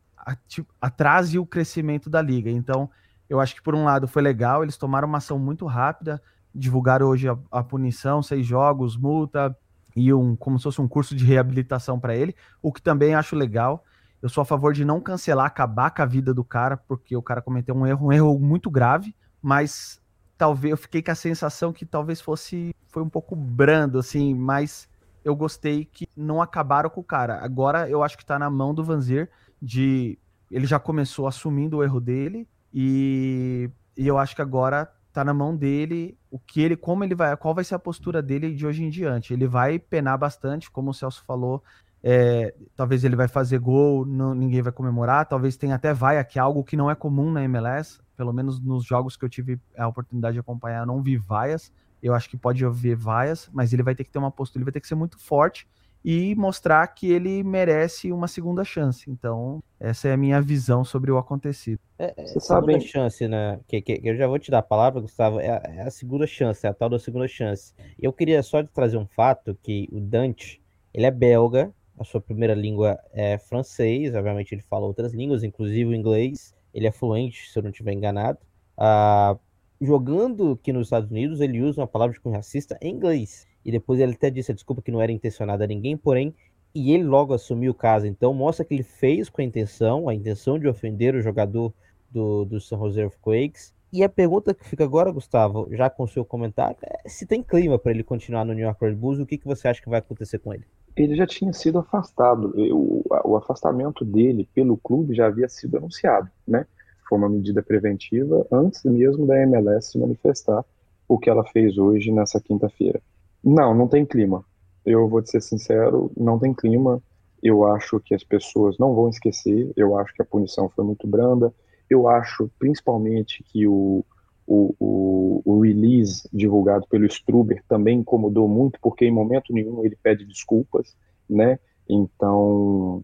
[0.81, 2.49] atrase o crescimento da liga.
[2.49, 2.89] Então,
[3.29, 6.21] eu acho que por um lado foi legal, eles tomaram uma ação muito rápida,
[6.53, 9.55] divulgaram hoje a, a, punição, seis jogos, multa
[9.95, 13.35] e um como se fosse um curso de reabilitação para ele, o que também acho
[13.35, 13.83] legal.
[14.21, 17.21] Eu sou a favor de não cancelar, acabar com a vida do cara, porque o
[17.21, 20.01] cara cometeu um erro, um erro muito grave, mas
[20.37, 24.89] talvez eu fiquei com a sensação que talvez fosse foi um pouco brando assim, mas
[25.23, 27.43] eu gostei que não acabaram com o cara.
[27.43, 29.29] Agora eu acho que tá na mão do Vanzir
[29.61, 30.17] de
[30.49, 35.33] ele já começou assumindo o erro dele e, e eu acho que agora tá na
[35.33, 38.67] mão dele o que ele, como ele vai, qual vai ser a postura dele de
[38.67, 39.33] hoje em diante.
[39.33, 41.63] Ele vai penar bastante, como o Celso falou.
[42.03, 45.25] É, talvez ele vai fazer gol, não, ninguém vai comemorar.
[45.25, 47.99] Talvez tenha até vaia, que é algo que não é comum na MLS.
[48.15, 51.73] Pelo menos nos jogos que eu tive a oportunidade de acompanhar, não vi vaias.
[52.01, 54.65] Eu acho que pode haver vaias, mas ele vai ter que ter uma postura, ele
[54.65, 55.67] vai ter que ser muito forte
[56.09, 59.11] e mostrar que ele merece uma segunda chance.
[59.11, 61.81] Então, essa é a minha visão sobre o acontecido.
[61.99, 62.79] É, é Você segunda sabe...
[62.79, 63.59] chance, né?
[63.67, 65.41] Que, que, que, eu já vou te dar a palavra, Gustavo.
[65.41, 67.73] É, é, a segunda chance, é a tal da segunda chance.
[67.99, 70.61] Eu queria só te trazer um fato que o Dante,
[70.93, 75.89] ele é belga, a sua primeira língua é francês, obviamente ele fala outras línguas, inclusive
[75.89, 76.55] o inglês.
[76.73, 78.39] Ele é fluente, se eu não estiver enganado.
[78.77, 79.35] Ah,
[79.81, 83.71] jogando aqui nos Estados Unidos, ele usa uma palavra de cunho racista em inglês e
[83.71, 86.33] depois ele até disse desculpa que não era intencionada a ninguém, porém,
[86.73, 88.07] e ele logo assumiu o caso.
[88.07, 91.73] Então mostra que ele fez com a intenção, a intenção de ofender o jogador
[92.09, 93.73] do, do San Jose Earthquakes.
[93.91, 97.43] E a pergunta que fica agora, Gustavo, já com o seu comentário, é se tem
[97.43, 99.89] clima para ele continuar no New York Red Bulls, o que, que você acha que
[99.89, 100.63] vai acontecer com ele?
[100.95, 102.53] Ele já tinha sido afastado.
[102.55, 106.65] O, o afastamento dele pelo clube já havia sido anunciado, né?
[107.07, 110.63] Foi uma medida preventiva antes mesmo da MLS se manifestar
[111.05, 113.01] o que ela fez hoje nessa quinta-feira.
[113.47, 114.43] Não, não tem clima.
[114.85, 117.01] Eu vou te ser sincero, não tem clima.
[117.41, 119.71] Eu acho que as pessoas não vão esquecer.
[119.77, 121.53] Eu acho que a punição foi muito branda.
[121.89, 124.03] Eu acho, principalmente, que o,
[124.45, 129.95] o, o, o release divulgado pelo Struber também incomodou muito, porque em momento nenhum ele
[129.95, 130.97] pede desculpas,
[131.29, 131.57] né?
[131.87, 133.01] Então,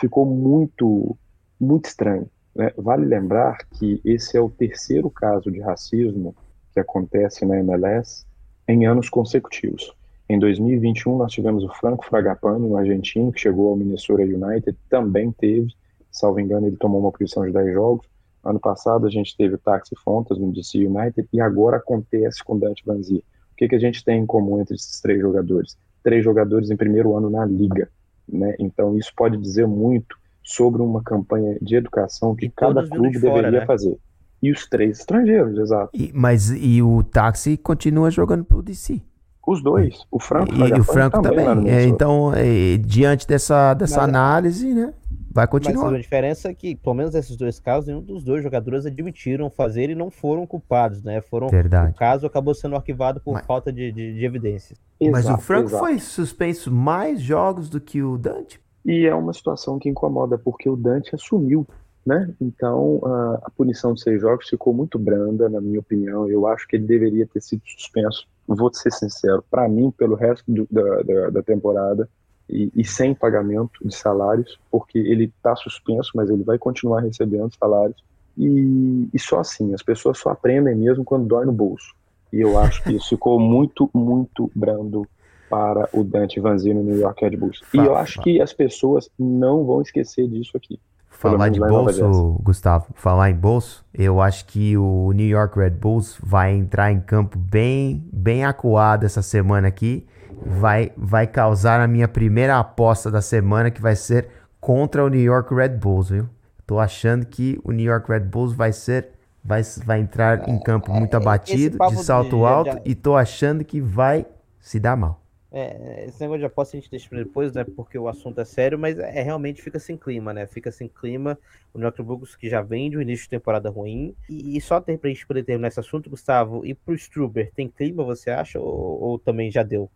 [0.00, 1.16] ficou muito,
[1.60, 2.28] muito estranho.
[2.52, 2.72] Né?
[2.76, 6.34] Vale lembrar que esse é o terceiro caso de racismo
[6.72, 8.26] que acontece na MLS
[8.68, 9.92] em anos consecutivos.
[10.28, 15.32] Em 2021, nós tivemos o Franco Fragapane, um argentino, que chegou ao Minnesota United, também
[15.32, 15.72] teve,
[16.12, 18.06] salvo engano, ele tomou uma posição de 10 jogos.
[18.44, 22.58] Ano passado, a gente teve o Taxi Fontas no DC United, e agora acontece com
[22.58, 23.22] Dante Vanzia.
[23.52, 25.76] O que, que a gente tem em comum entre esses três jogadores?
[26.04, 27.88] Três jogadores em primeiro ano na liga.
[28.28, 28.54] Né?
[28.58, 33.20] Então, isso pode dizer muito sobre uma campanha de educação que e cada clube de
[33.20, 33.66] fora, deveria né?
[33.66, 33.98] fazer.
[34.42, 35.90] E os três estrangeiros, exato.
[35.92, 39.00] E, mas e o táxi continua jogando pelo DC?
[39.46, 40.06] Os dois.
[40.10, 41.44] O Franco e, e o Franco também.
[41.44, 41.72] também.
[41.72, 44.92] É, então, é, diante dessa, dessa mas, análise, né?
[45.32, 45.86] Vai continuar.
[45.86, 49.48] Mas a diferença é que, pelo menos nesses dois casos, nenhum dos dois jogadores admitiram
[49.48, 51.22] fazer e não foram culpados, né?
[51.22, 51.92] Foram, Verdade.
[51.92, 53.46] O caso acabou sendo arquivado por mas...
[53.46, 54.78] falta de, de, de evidências.
[55.00, 55.82] Exato, mas o Franco exato.
[55.82, 58.60] foi suspenso mais jogos do que o Dante?
[58.84, 61.66] E é uma situação que incomoda, porque o Dante assumiu
[62.08, 62.34] né?
[62.40, 66.26] Então, a, a, punição de seis jogos ficou muito branda, na minha opinião.
[66.26, 70.42] Eu acho que ele deveria ter sido suspenso, vou ser sincero, para mim, pelo resto
[70.50, 72.08] do, da, da, da, temporada
[72.48, 77.52] e, e, sem pagamento de salários, porque ele está suspenso, mas ele vai continuar recebendo
[77.60, 78.02] salários.
[78.38, 81.94] E, e só assim, as pessoas só aprendem mesmo quando dói no bolso.
[82.32, 85.06] E eu acho que isso ficou muito, muito brando
[85.50, 87.60] para o Dante Vanzino no New York Red Bulls.
[87.74, 90.80] E eu acho que as pessoas não vão esquecer disso aqui.
[91.18, 96.16] Falar de bolso, Gustavo, falar em bolso, eu acho que o New York Red Bulls
[96.22, 100.06] vai entrar em campo bem, bem acuado essa semana aqui.
[100.46, 104.28] Vai, vai causar a minha primeira aposta da semana, que vai ser
[104.60, 106.28] contra o New York Red Bulls, viu?
[106.64, 109.08] Tô achando que o New York Red Bulls vai ser
[109.42, 114.24] vai, vai entrar em campo muito abatido, de salto alto, e tô achando que vai
[114.60, 115.20] se dar mal.
[115.50, 117.64] É, esse negócio de aposta a gente deixa para depois, né?
[117.64, 120.46] Porque o assunto é sério, mas é realmente fica sem clima, né?
[120.46, 121.38] Fica sem clima.
[121.72, 124.14] O Bulls que já vem de um início de temporada ruim.
[124.28, 127.68] E, e só tem pra gente poder terminar esse assunto, Gustavo, e pro Struber, tem
[127.68, 128.60] clima, você acha?
[128.60, 129.90] Ou, ou, também já deu?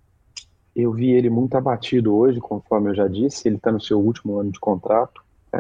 [0.75, 3.47] Eu vi ele muito abatido hoje, conforme eu já disse.
[3.47, 5.23] Ele tá no seu último ano de contrato.
[5.55, 5.59] É,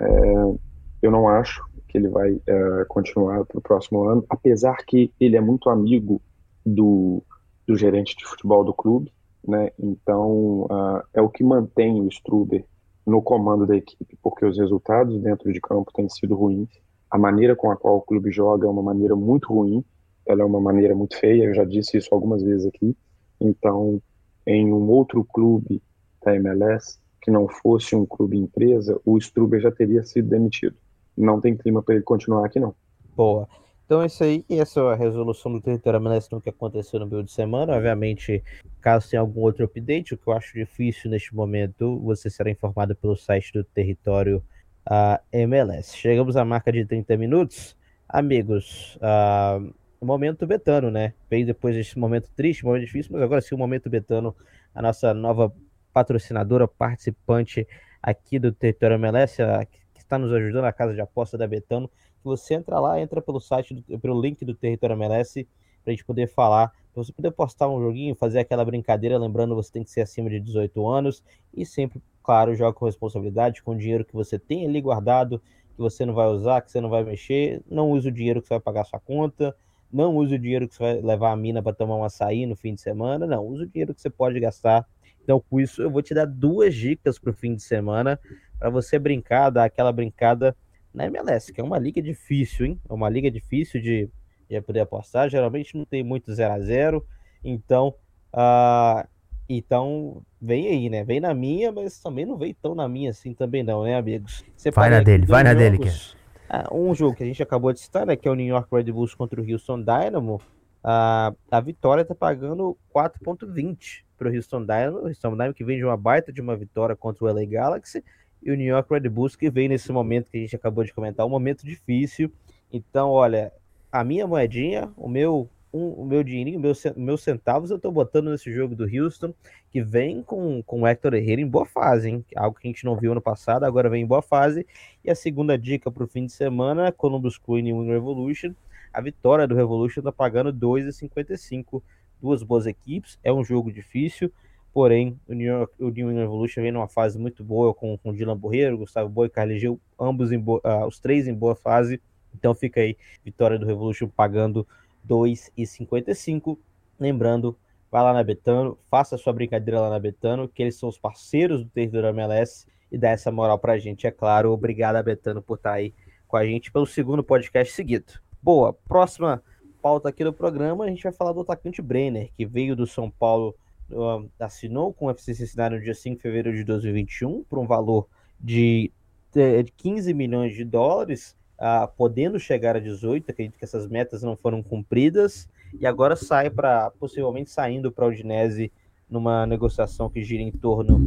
[1.03, 5.41] eu não acho que ele vai é, continuar pro próximo ano, apesar que ele é
[5.41, 6.23] muito amigo
[6.65, 7.23] do,
[7.67, 9.13] do gerente de futebol do clube
[9.47, 9.71] né?
[9.79, 12.65] Então uh, é o que mantém o Struber
[13.07, 16.69] no comando da equipe, porque os resultados dentro de campo têm sido ruins.
[17.11, 19.85] A maneira com a qual o clube joga é uma maneira muito ruim,
[20.25, 22.97] ela é uma maneira muito feia, eu já disse isso algumas vezes aqui.
[23.41, 24.01] Então,
[24.47, 25.83] em um outro clube
[26.25, 30.77] da MLS, que não fosse um clube empresa, o Struber já teria sido demitido.
[31.17, 32.75] Não tem clima para ele continuar aqui, não.
[33.17, 33.49] Boa.
[33.93, 37.23] Então é isso aí, essa é a resolução do território no que aconteceu no meio
[37.23, 37.75] de semana.
[37.75, 38.43] Obviamente,
[38.81, 42.97] caso tenha algum outro update, o que eu acho difícil neste momento, você será informado
[42.97, 44.43] pelo site do território
[44.89, 45.95] uh, MLS.
[45.95, 47.77] Chegamos à marca de 30 minutos.
[48.09, 49.71] Amigos, uh,
[50.03, 51.13] momento Betano, né?
[51.29, 54.35] Veio depois desse momento triste, momento difícil, mas agora sim o momento Betano,
[54.75, 55.53] a nossa nova
[55.93, 57.69] patrocinadora, participante
[58.03, 61.91] aqui do território MLS, a, que está nos ajudando, a casa de aposta da Betano
[62.25, 65.47] você entra lá, entra pelo site, do, pelo link do Território MLS,
[65.83, 69.55] para a gente poder falar, para você poder postar um joguinho, fazer aquela brincadeira, lembrando
[69.55, 71.23] você tem que ser acima de 18 anos
[71.55, 75.41] e sempre, claro, joga com responsabilidade, com o dinheiro que você tem ali guardado,
[75.75, 78.49] que você não vai usar, que você não vai mexer, não use o dinheiro que
[78.49, 79.57] você vai pagar sua conta,
[79.93, 82.57] não use o dinheiro que você vai levar a mina para tomar um açaí no
[82.57, 84.87] fim de semana, não, use o dinheiro que você pode gastar.
[85.23, 88.19] Então, com isso, eu vou te dar duas dicas para o fim de semana,
[88.59, 90.57] para você brincar, dar aquela brincada
[90.93, 92.81] na MLS, que é uma liga difícil, hein?
[92.89, 94.09] É uma liga difícil de,
[94.49, 95.29] de poder apostar.
[95.29, 97.07] Geralmente não tem muito 0 a 0
[97.43, 97.95] Então,
[98.33, 99.07] uh,
[99.49, 101.05] então vem aí, né?
[101.05, 104.45] Vem na minha, mas também não vem tão na minha assim também não, né, amigos?
[104.75, 105.91] vai na dele, vai na dele, Ken.
[105.91, 108.15] Uh, um jogo que a gente acabou de citar, né?
[108.15, 110.37] Que é o New York Red Bulls contra o Houston Dynamo.
[110.85, 114.99] Uh, a vitória tá pagando 4.20 para o Houston Dynamo.
[114.99, 118.05] O Houston Dynamo que vem de uma baita de uma vitória contra o LA Galaxy
[118.43, 120.93] e o New York Red Bulls que veio nesse momento que a gente acabou de
[120.93, 122.31] comentar, um momento difícil.
[122.73, 123.53] Então, olha,
[123.91, 128.31] a minha moedinha, o meu um, o meu dinheirinho, meus, meus centavos, eu tô botando
[128.31, 129.33] nesse jogo do Houston,
[129.71, 132.25] que vem com, com o Hector Herrera em boa fase, hein?
[132.37, 134.67] Algo que a gente não viu ano passado, agora vem em boa fase.
[135.03, 138.53] E a segunda dica para o fim de semana, Columbus Crew e New Revolution.
[138.93, 141.83] a vitória do Revolution está pagando 2,55.
[142.21, 144.31] Duas boas equipes, é um jogo difícil,
[144.73, 148.13] porém o New, York, o New England Revolution vem numa fase muito boa com, com
[148.13, 152.01] Dylan Borreiro, Gustavo Boi, Carlos Gil, ambos em uh, os três em boa fase.
[152.35, 154.67] Então fica aí, vitória do Revolution pagando
[155.07, 156.59] 2,55.
[156.99, 157.57] Lembrando,
[157.91, 161.63] vai lá na Betano, faça sua brincadeira lá na Betano, que eles são os parceiros
[161.63, 164.53] do território MLS e dá essa moral pra gente, é claro.
[164.53, 165.95] Obrigado, Betano, por estar aí
[166.27, 168.15] com a gente pelo segundo podcast seguido.
[168.43, 169.43] Boa, próxima
[169.83, 173.11] pauta aqui do programa, a gente vai falar do atacante Brenner, que veio do São
[173.11, 173.55] Paulo,
[173.93, 177.67] uh, assinou com o FC Cincinnati no dia 5 de fevereiro de 2021, por um
[177.67, 178.09] valor
[178.41, 178.91] de,
[179.33, 184.37] de 15 milhões de dólares, uh, podendo chegar a 18, acredito que essas metas não
[184.37, 188.71] foram cumpridas, e agora sai para, possivelmente saindo para a Udinese
[189.09, 190.99] numa negociação que gira em torno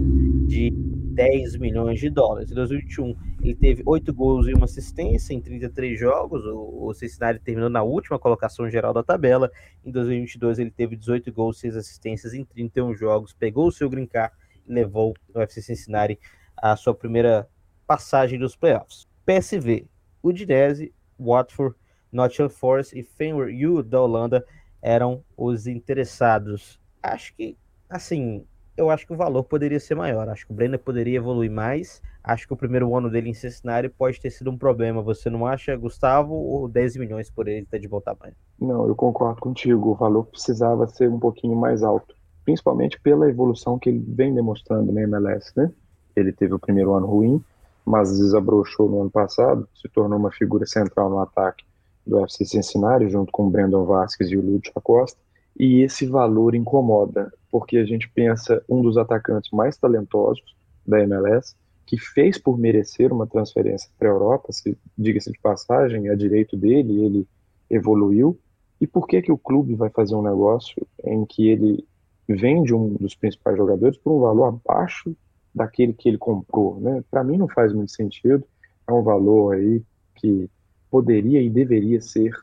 [0.48, 0.72] de
[1.16, 2.52] 10 milhões de dólares.
[2.52, 6.44] Em 2021, ele teve 8 gols e uma assistência em 33 jogos.
[6.46, 9.50] O, Cincinnati terminou na última colocação geral da tabela.
[9.84, 13.34] Em 2022, ele teve 18 gols e 6 assistências em 31 jogos.
[13.34, 14.34] Pegou o seu grincar
[14.68, 16.20] e levou o FC Cincinnati
[16.58, 17.48] à sua primeira
[17.88, 19.08] passagem dos playoffs.
[19.26, 19.88] PSV,
[20.22, 21.76] Udinese, Watford,
[22.12, 24.46] Nottingham Forest e Fenway U da Holanda
[24.82, 26.80] eram os interessados.
[27.02, 27.58] Acho que,
[27.90, 28.46] assim,
[28.78, 30.28] eu acho que o valor poderia ser maior.
[30.28, 32.02] Acho que o Brenner poderia evoluir mais.
[32.24, 35.02] Acho que o primeiro ano dele em Cincinnati pode ter sido um problema.
[35.02, 38.34] Você não acha, Gustavo, ou 10 milhões por ele está de bom tamanho?
[38.60, 39.92] Não, eu concordo contigo.
[39.92, 42.16] O valor precisava ser um pouquinho mais alto.
[42.44, 45.72] Principalmente pela evolução que ele vem demonstrando na MLS, né?
[46.16, 47.44] Ele teve o primeiro ano ruim,
[47.86, 51.64] mas desabrochou no ano passado, se tornou uma figura central no ataque
[52.06, 55.18] do FC Cincinnati, junto com o Brandon Vasquez e o Lúcio Acosta
[55.58, 61.56] e esse valor incomoda, porque a gente pensa um dos atacantes mais talentosos da MLS,
[61.86, 64.50] que fez por merecer uma transferência para a Europa,
[64.98, 67.28] diga-se de passagem, é direito dele, ele
[67.70, 68.38] evoluiu.
[68.82, 71.88] E por que que o clube vai fazer um negócio em que ele
[72.28, 75.16] vende um dos principais jogadores por um valor abaixo
[75.54, 77.04] daquele que ele comprou, né?
[77.10, 78.44] Para mim não faz muito sentido.
[78.88, 79.82] É um valor aí
[80.16, 80.50] que
[80.90, 82.34] poderia e deveria ser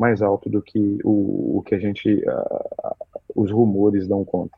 [0.00, 2.96] mais alto do que o, o que a gente, uh,
[3.36, 4.56] os rumores dão conta.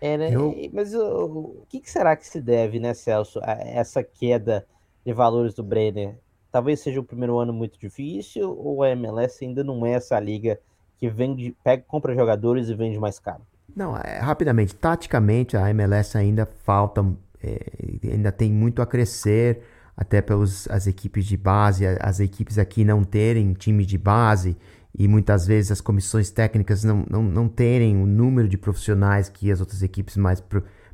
[0.00, 0.34] É, né?
[0.34, 0.52] Eu...
[0.72, 4.66] Mas o, o que, que, será que se deve, né, Celso, a essa queda
[5.06, 6.18] de valores do Brenner?
[6.50, 10.58] Talvez seja o primeiro ano muito difícil ou a MLS ainda não é essa liga
[10.98, 13.42] que vende, pega, compra jogadores e vende mais caro?
[13.76, 17.04] Não, é, rapidamente, taticamente a MLS ainda falta,
[17.40, 17.60] é,
[18.02, 19.62] ainda tem muito a crescer
[19.98, 24.56] até pelas as equipes de base, as equipes aqui não terem time de base
[24.96, 29.50] e muitas vezes as comissões técnicas não, não, não terem o número de profissionais que
[29.50, 30.40] as outras equipes mais,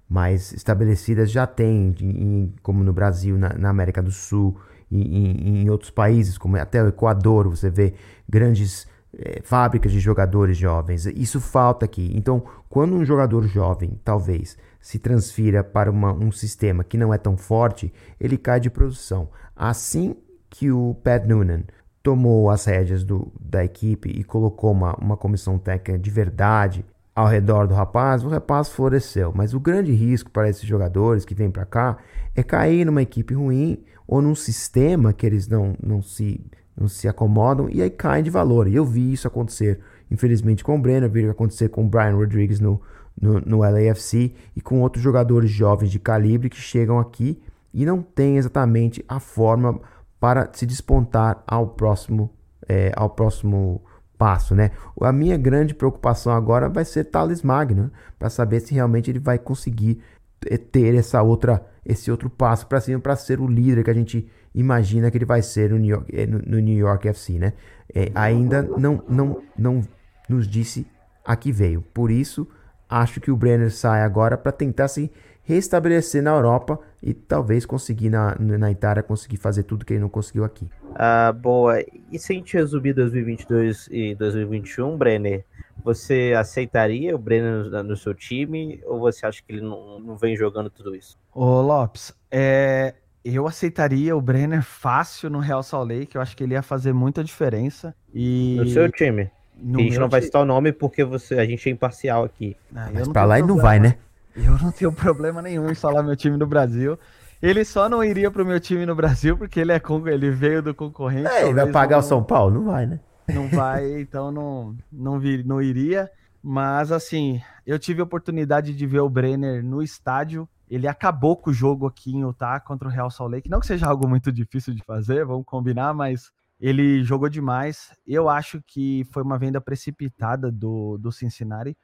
[0.08, 4.58] mais estabelecidas já têm, em, como no Brasil, na, na América do Sul
[4.90, 7.92] e em, em, outros países, como até o Equador, você vê
[8.26, 8.86] grandes
[9.18, 11.04] é, fábricas de jogadores jovens.
[11.04, 12.10] Isso falta aqui.
[12.14, 17.16] Então, quando um jogador jovem, talvez, se transfira para uma, um sistema que não é
[17.16, 19.30] tão forte, ele cai de produção.
[19.56, 20.14] Assim
[20.50, 21.62] que o Pat Noonan
[22.02, 27.26] tomou as rédeas do, da equipe e colocou uma, uma comissão técnica de verdade ao
[27.26, 29.32] redor do rapaz, o rapaz floresceu.
[29.34, 31.96] Mas o grande risco para esses jogadores que vêm para cá
[32.36, 36.44] é cair numa equipe ruim ou num sistema que eles não, não, se,
[36.76, 38.68] não se acomodam e aí caem de valor.
[38.68, 42.60] E eu vi isso acontecer, infelizmente, com o Brenner, vi acontecer com o Brian Rodrigues
[42.60, 42.82] no,
[43.20, 47.40] no, no LAFC e com outros jogadores jovens de calibre que chegam aqui
[47.72, 49.80] e não têm exatamente a forma
[50.20, 52.30] para se despontar ao próximo,
[52.68, 53.82] é, ao próximo
[54.16, 54.70] passo, né?
[55.00, 59.38] A minha grande preocupação agora vai ser Thales Magno, para saber se realmente ele vai
[59.38, 60.00] conseguir
[60.46, 63.94] é, ter essa outra, esse outro passo para cima para ser o líder que a
[63.94, 67.38] gente imagina que ele vai ser no New York, é, no, no New York FC,
[67.38, 67.52] né?
[67.92, 69.82] É, ainda não, não, não
[70.28, 70.86] nos disse
[71.24, 71.82] a que veio.
[71.92, 72.48] Por isso,
[72.88, 75.10] acho que o Brenner sai agora para tentar se
[75.42, 80.08] restabelecer na Europa e talvez conseguir na, na Itália conseguir fazer tudo que ele não
[80.08, 80.68] conseguiu aqui.
[80.94, 81.78] Ah, boa.
[82.10, 85.44] E se a gente resumir 2022 e 2021, Brenner,
[85.84, 90.16] você aceitaria o Brenner no, no seu time ou você acha que ele não, não
[90.16, 91.18] vem jogando tudo isso?
[91.34, 96.42] Ô Lopes, é, eu aceitaria o Brenner fácil no Real Salt Lake, eu acho que
[96.42, 97.94] ele ia fazer muita diferença.
[98.14, 98.56] E...
[98.58, 99.30] No seu time?
[99.56, 102.56] No a gente não vai citar o nome porque você, a gente é imparcial aqui.
[102.74, 103.96] Ah, Mas pra lá ele não vai, né?
[104.36, 106.98] Eu não tenho problema nenhum em falar meu time no Brasil.
[107.40, 110.74] Ele só não iria pro meu time no Brasil porque ele é ele veio do
[110.74, 111.28] concorrente.
[111.28, 112.54] É, ele vai pagar não, o São Paulo?
[112.54, 113.00] Não vai, né?
[113.32, 116.10] Não vai, então não, não, vir, não iria.
[116.42, 120.48] Mas assim, eu tive a oportunidade de ver o Brenner no estádio.
[120.68, 123.50] Ele acabou com o jogo aqui em Utah contra o Real Salt Lake.
[123.50, 126.30] Não que seja algo muito difícil de fazer, vamos combinar, mas
[126.60, 127.90] Ele jogou demais.
[128.06, 131.76] Eu acho que foi uma venda precipitada do, do Cincinnati.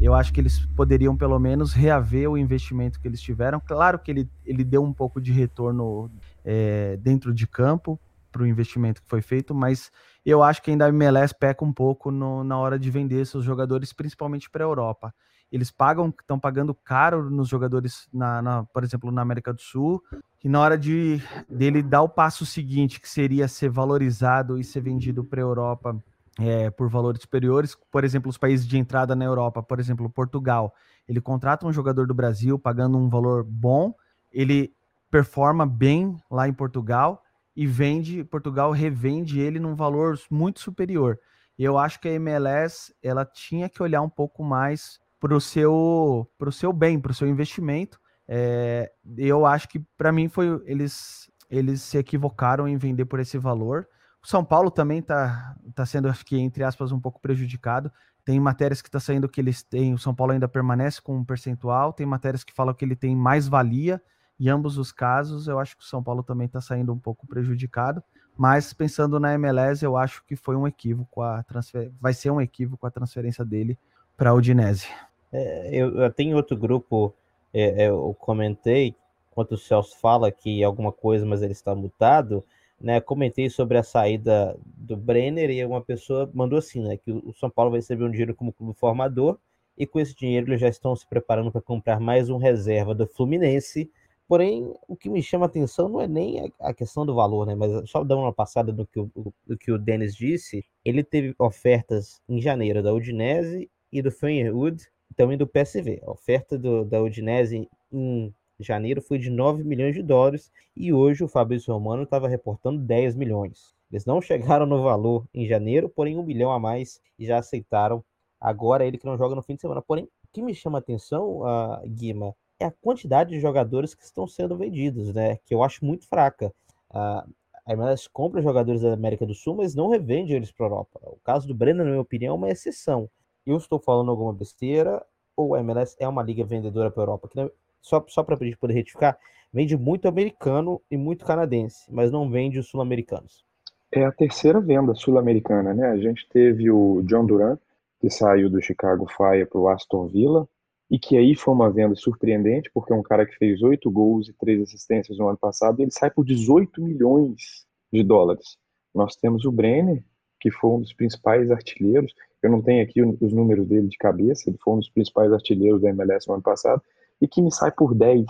[0.00, 3.60] Eu acho que eles poderiam pelo menos reaver o investimento que eles tiveram.
[3.60, 6.10] Claro que ele, ele deu um pouco de retorno
[6.44, 7.98] é, dentro de campo
[8.30, 9.90] para o investimento que foi feito, mas
[10.24, 13.44] eu acho que ainda a MLS peca um pouco no, na hora de vender seus
[13.44, 15.14] jogadores, principalmente para a Europa.
[15.50, 20.00] Eles pagam, estão pagando caro nos jogadores, na, na, por exemplo, na América do Sul,
[20.42, 24.80] e na hora de dele dar o passo seguinte, que seria ser valorizado e ser
[24.80, 26.02] vendido para a Europa
[26.38, 30.74] é, por valores superiores, por exemplo, os países de entrada na Europa, por exemplo, Portugal,
[31.06, 33.94] ele contrata um jogador do Brasil pagando um valor bom,
[34.30, 34.72] ele
[35.10, 37.22] performa bem lá em Portugal
[37.54, 41.18] e vende, Portugal revende ele num valor muito superior.
[41.58, 46.26] Eu acho que a MLS ela tinha que olhar um pouco mais para o seu,
[46.52, 48.00] seu bem, para o seu investimento.
[48.32, 53.36] É, eu acho que para mim foi eles eles se equivocaram em vender por esse
[53.36, 53.88] valor.
[54.22, 57.90] O São Paulo também está tá sendo, acho que, entre aspas, um pouco prejudicado.
[58.24, 61.24] Tem matérias que está saindo que eles têm, o São Paulo ainda permanece com um
[61.24, 64.00] percentual, tem matérias que falam que ele tem mais valia.
[64.38, 67.26] Em ambos os casos, eu acho que o São Paulo também está saindo um pouco
[67.26, 68.00] prejudicado.
[68.38, 71.90] Mas pensando na MLS, eu acho que foi um equívoco a transfer...
[72.00, 73.76] vai ser um equívoco a transferência dele
[74.16, 74.86] para a Udinese.
[75.32, 77.14] É, eu, eu tenho outro grupo,
[77.52, 78.94] é, é, eu comentei,
[79.30, 82.44] enquanto o Celso fala que alguma coisa, mas ele está mutado,
[82.80, 83.00] né?
[83.00, 86.96] Comentei sobre a saída do Brenner e uma pessoa mandou assim, né?
[86.96, 89.38] Que o São Paulo vai receber um dinheiro como clube formador
[89.76, 93.06] e com esse dinheiro eles já estão se preparando para comprar mais um reserva do
[93.06, 93.90] Fluminense.
[94.28, 97.54] Porém, o que me chama a atenção não é nem a questão do valor, né?
[97.54, 99.10] Mas só dar uma passada do que o,
[99.46, 100.64] do que o Denis disse.
[100.84, 104.86] Ele teve ofertas em janeiro da Udinese e do Feyenoord
[105.16, 106.00] também do PSV.
[106.04, 111.24] A oferta do, da Udinese em janeiro foi de 9 milhões de dólares e hoje
[111.24, 113.74] o Fabrício Romano estava reportando 10 milhões.
[113.90, 118.04] Eles não chegaram no valor em janeiro, porém um milhão a mais e já aceitaram.
[118.40, 119.82] Agora ele que não joga no fim de semana.
[119.82, 124.04] Porém, o que me chama a atenção, uh, Guima, é a quantidade de jogadores que
[124.04, 125.38] estão sendo vendidos, né?
[125.44, 126.52] Que eu acho muito fraca.
[126.90, 127.26] A
[127.68, 131.00] MLS compra jogadores da América do Sul, mas não revende eles para a Europa.
[131.02, 133.08] O caso do Brenner, na minha opinião, é uma exceção
[133.46, 135.04] eu estou falando alguma besteira
[135.36, 137.28] ou a MLS é uma liga vendedora para a Europa?
[137.28, 139.18] Que, só só para a gente poder retificar,
[139.52, 143.44] vende muito americano e muito canadense, mas não vende os sul-americanos.
[143.92, 145.88] É a terceira venda sul-americana, né?
[145.88, 147.58] A gente teve o John Duran,
[148.00, 150.48] que saiu do Chicago Fire para o Aston Villa,
[150.90, 154.28] e que aí foi uma venda surpreendente, porque é um cara que fez oito gols
[154.28, 158.56] e três assistências no ano passado, e ele sai por 18 milhões de dólares.
[158.94, 160.02] Nós temos o Brenner,
[160.40, 164.48] que foi um dos principais artilheiros, eu não tenho aqui os números dele de cabeça,
[164.48, 166.82] ele foi um dos principais artilheiros da MLS no ano passado,
[167.20, 168.24] e que me sai por 10.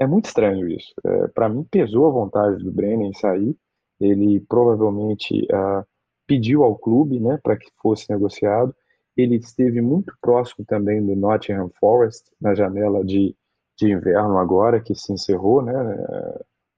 [0.00, 0.94] É muito estranho isso.
[1.04, 3.56] É, Para mim, pesou a vontade do Brenner em sair.
[4.00, 5.84] Ele provavelmente uh,
[6.26, 8.74] pediu ao clube né, para que fosse negociado.
[9.16, 13.34] Ele esteve muito próximo também do Nottingham Forest, na janela de,
[13.76, 15.74] de inverno agora, que se encerrou, né?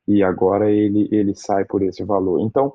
[0.08, 2.40] E agora ele, ele sai por esse valor.
[2.40, 2.72] Então,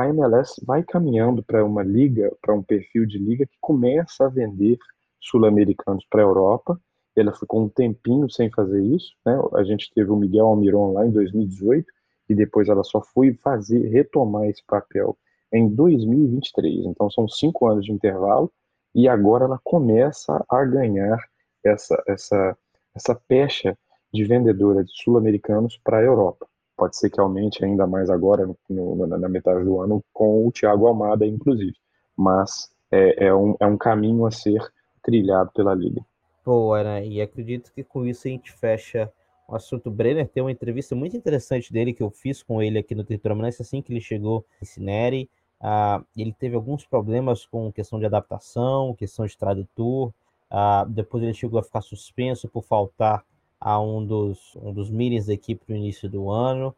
[0.00, 4.28] a MLS vai caminhando para uma liga, para um perfil de liga que começa a
[4.28, 4.78] vender
[5.20, 6.80] sul-americanos para a Europa.
[7.14, 9.38] Ela ficou um tempinho sem fazer isso, né?
[9.54, 11.86] A gente teve o Miguel Almiron lá em 2018
[12.30, 15.18] e depois ela só foi fazer retomar esse papel
[15.52, 16.86] em 2023.
[16.86, 18.50] Então são cinco anos de intervalo
[18.94, 21.18] e agora ela começa a ganhar
[21.62, 22.56] essa essa
[22.94, 23.76] essa pecha
[24.12, 26.48] de vendedora de sul-americanos para a Europa
[26.80, 30.50] pode ser que aumente ainda mais agora, no, no, na metade do ano, com o
[30.50, 31.76] Thiago Almada, inclusive.
[32.16, 34.66] Mas é, é, um, é um caminho a ser
[35.02, 36.00] trilhado pela Liga.
[36.42, 37.06] Boa, né?
[37.06, 39.12] E acredito que com isso a gente fecha
[39.46, 39.90] o assunto.
[39.90, 43.44] Brenner tem uma entrevista muito interessante dele que eu fiz com ele aqui no Território
[43.44, 45.28] assim que ele chegou em Cineri.
[45.60, 50.14] Ah, ele teve alguns problemas com questão de adaptação, questão de tradutor.
[50.48, 53.22] Ah, depois ele chegou a ficar suspenso por faltar
[53.60, 56.74] a um dos, um dos meetings da equipe no início do ano,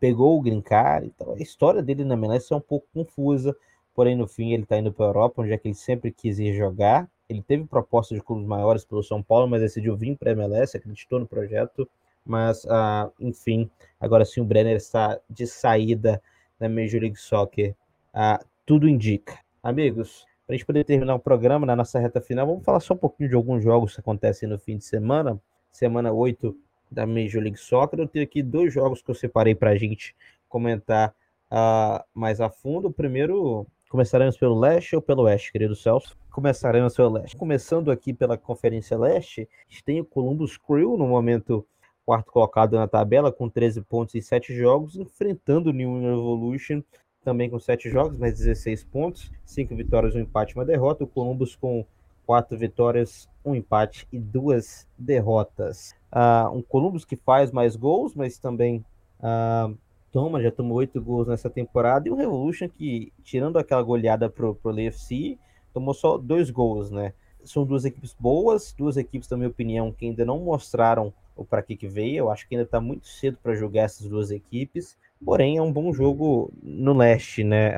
[0.00, 3.54] pegou o green card, então a história dele na MLS é um pouco confusa,
[3.94, 6.38] porém no fim ele está indo para a Europa, onde é que ele sempre quis
[6.38, 10.30] ir jogar, ele teve proposta de clubes maiores pelo São Paulo, mas decidiu vir para
[10.30, 11.88] a MLS, acreditou no projeto,
[12.24, 13.70] mas uh, enfim,
[14.00, 16.20] agora sim o Brenner está de saída
[16.58, 17.74] da Major League Soccer,
[18.14, 19.38] uh, tudo indica.
[19.62, 22.94] Amigos, para a gente poder terminar o programa na nossa reta final, vamos falar só
[22.94, 25.40] um pouquinho de alguns jogos que acontecem no fim de semana
[25.70, 26.56] semana 8
[26.90, 28.00] da Major League Soccer.
[28.00, 30.14] Eu tenho aqui dois jogos que eu separei para a gente
[30.48, 31.14] comentar
[31.50, 32.88] uh, mais a fundo.
[32.88, 36.16] O primeiro, começaremos pelo leste ou pelo oeste, querido Celso?
[36.30, 37.36] Começaremos pelo leste.
[37.36, 41.66] Começando aqui pela Conferência Leste, a gente tem o Columbus Crew no momento
[42.04, 46.82] quarto colocado na tabela com 13 pontos e 7 jogos, enfrentando o New England Evolution
[47.22, 51.04] também com sete jogos, mais 16 pontos, cinco vitórias, um empate, uma derrota.
[51.04, 51.84] O Columbus com
[52.30, 55.96] quatro vitórias, um empate e duas derrotas.
[56.12, 58.84] Uh, um Columbus que faz mais gols, mas também
[59.18, 59.76] uh,
[60.12, 62.06] toma, já tomou oito gols nessa temporada.
[62.06, 65.36] E o Revolution que, tirando aquela goleada pro, pro LFC,
[65.74, 67.14] tomou só dois gols, né?
[67.42, 71.64] São duas equipes boas, duas equipes, na minha opinião, que ainda não mostraram o para
[71.64, 72.18] que, que veio.
[72.18, 74.96] Eu acho que ainda está muito cedo para julgar essas duas equipes.
[75.24, 77.72] Porém, é um bom jogo no leste, né,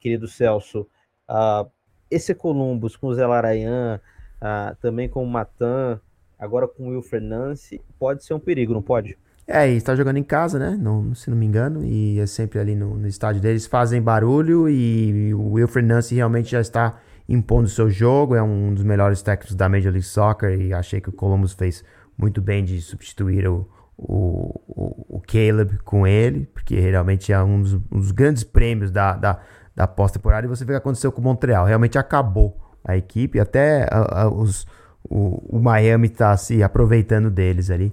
[0.00, 0.86] querido Celso?
[1.28, 1.66] A,
[2.14, 4.00] esse Columbus com o Zé Larayan,
[4.40, 6.00] a, também com o Matan,
[6.38, 9.16] agora com o Will Fernandes, pode ser um perigo, não pode?
[9.46, 10.76] É, e está jogando em casa, né?
[10.80, 13.66] Não, se não me engano, e é sempre ali no, no estádio deles.
[13.66, 16.98] Fazem barulho e o Will Fernandes realmente já está
[17.28, 18.34] impondo o seu jogo.
[18.34, 21.84] É um dos melhores técnicos da Major League Soccer e achei que o Columbus fez
[22.16, 27.60] muito bem de substituir o, o, o, o Caleb com ele, porque realmente é um
[27.60, 29.40] dos, um dos grandes prêmios da, da,
[29.74, 30.46] da pós-temporada.
[30.46, 31.64] E você vê o que aconteceu com o Montreal.
[31.64, 34.66] Realmente acabou a equipe, até a, a, os,
[35.02, 37.92] o, o Miami está se aproveitando deles ali,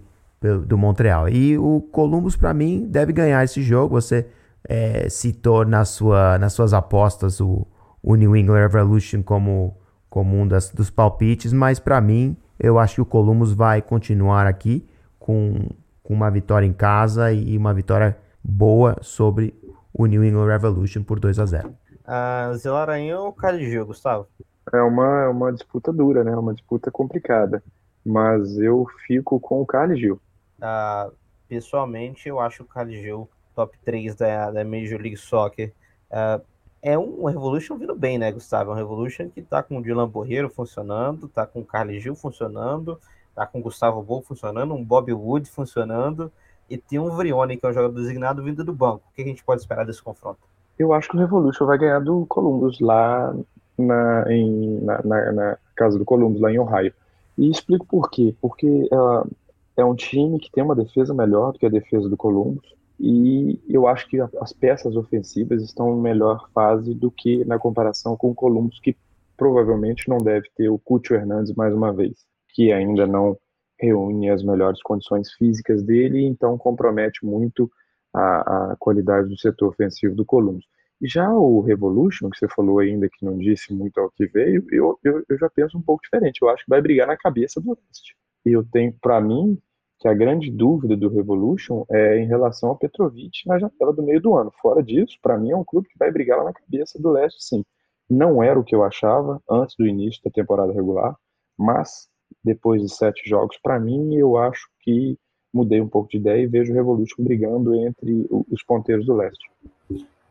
[0.66, 1.30] do Montreal.
[1.30, 4.02] E o Columbus, para mim, deve ganhar esse jogo.
[4.02, 4.28] Você
[4.68, 7.68] é, citou na sua, nas suas apostas o,
[8.02, 9.78] o New England Revolution como,
[10.10, 14.48] como um das, dos palpites, mas para mim, eu acho que o Columbus vai continuar
[14.48, 14.86] aqui
[15.20, 15.70] com
[16.12, 19.54] com uma vitória em casa e uma vitória boa sobre
[19.94, 21.76] o New England Revolution por 2 a 0
[22.06, 24.28] a Zelaranha ou Caligil, Gustavo?
[24.74, 26.36] É uma, é uma disputa dura, né?
[26.36, 27.64] Uma disputa complicada.
[28.06, 30.20] Mas eu fico com o Caligil.
[30.60, 31.10] Ah,
[31.48, 35.72] pessoalmente, eu acho o Caligil top 3 da, da Major League Soccer.
[36.12, 36.42] Ah,
[36.82, 38.72] é um Revolution vindo bem, né, Gustavo?
[38.72, 43.00] É um Revolution que tá com o Dylan Borreiro funcionando, tá com o Carlos funcionando,
[43.36, 46.32] tá com o Gustavo Bol funcionando, um Bob Wood funcionando,
[46.72, 49.04] e tem um Vrioni, que é um jogador designado vindo do banco.
[49.10, 50.40] O que a gente pode esperar desse confronto?
[50.80, 53.36] Eu acho que o Revolution vai ganhar do Columbus lá
[53.78, 56.94] na, em, na, na, na casa do Columbus, lá em Ohio.
[57.38, 58.34] E explico por quê.
[58.42, 59.30] Porque uh,
[59.76, 62.74] é um time que tem uma defesa melhor do que a defesa do Columbus.
[63.00, 68.16] E eu acho que as peças ofensivas estão em melhor fase do que na comparação
[68.16, 68.96] com o Columbus, que
[69.36, 72.14] provavelmente não deve ter o Cúcio Hernandes mais uma vez
[72.54, 73.38] que ainda não
[73.82, 77.70] reúne as melhores condições físicas dele, então compromete muito
[78.14, 80.66] a, a qualidade do setor ofensivo do Columbus.
[81.02, 85.00] Já o Revolution, que você falou ainda que não disse muito ao que veio, eu,
[85.04, 86.40] eu, eu já penso um pouco diferente.
[86.42, 88.16] Eu acho que vai brigar na cabeça do Leste.
[88.46, 89.58] E eu tenho, para mim,
[90.00, 94.22] que a grande dúvida do Revolution é em relação ao Petrovic na janela do meio
[94.22, 94.52] do ano.
[94.62, 97.44] Fora disso, para mim é um clube que vai brigar lá na cabeça do Leste,
[97.44, 97.64] sim.
[98.08, 101.16] Não era o que eu achava antes do início da temporada regular,
[101.58, 102.11] mas
[102.44, 103.58] depois de sete jogos.
[103.62, 105.18] Para mim, eu acho que
[105.54, 109.50] mudei um pouco de ideia e vejo o Revolution brigando entre os ponteiros do leste.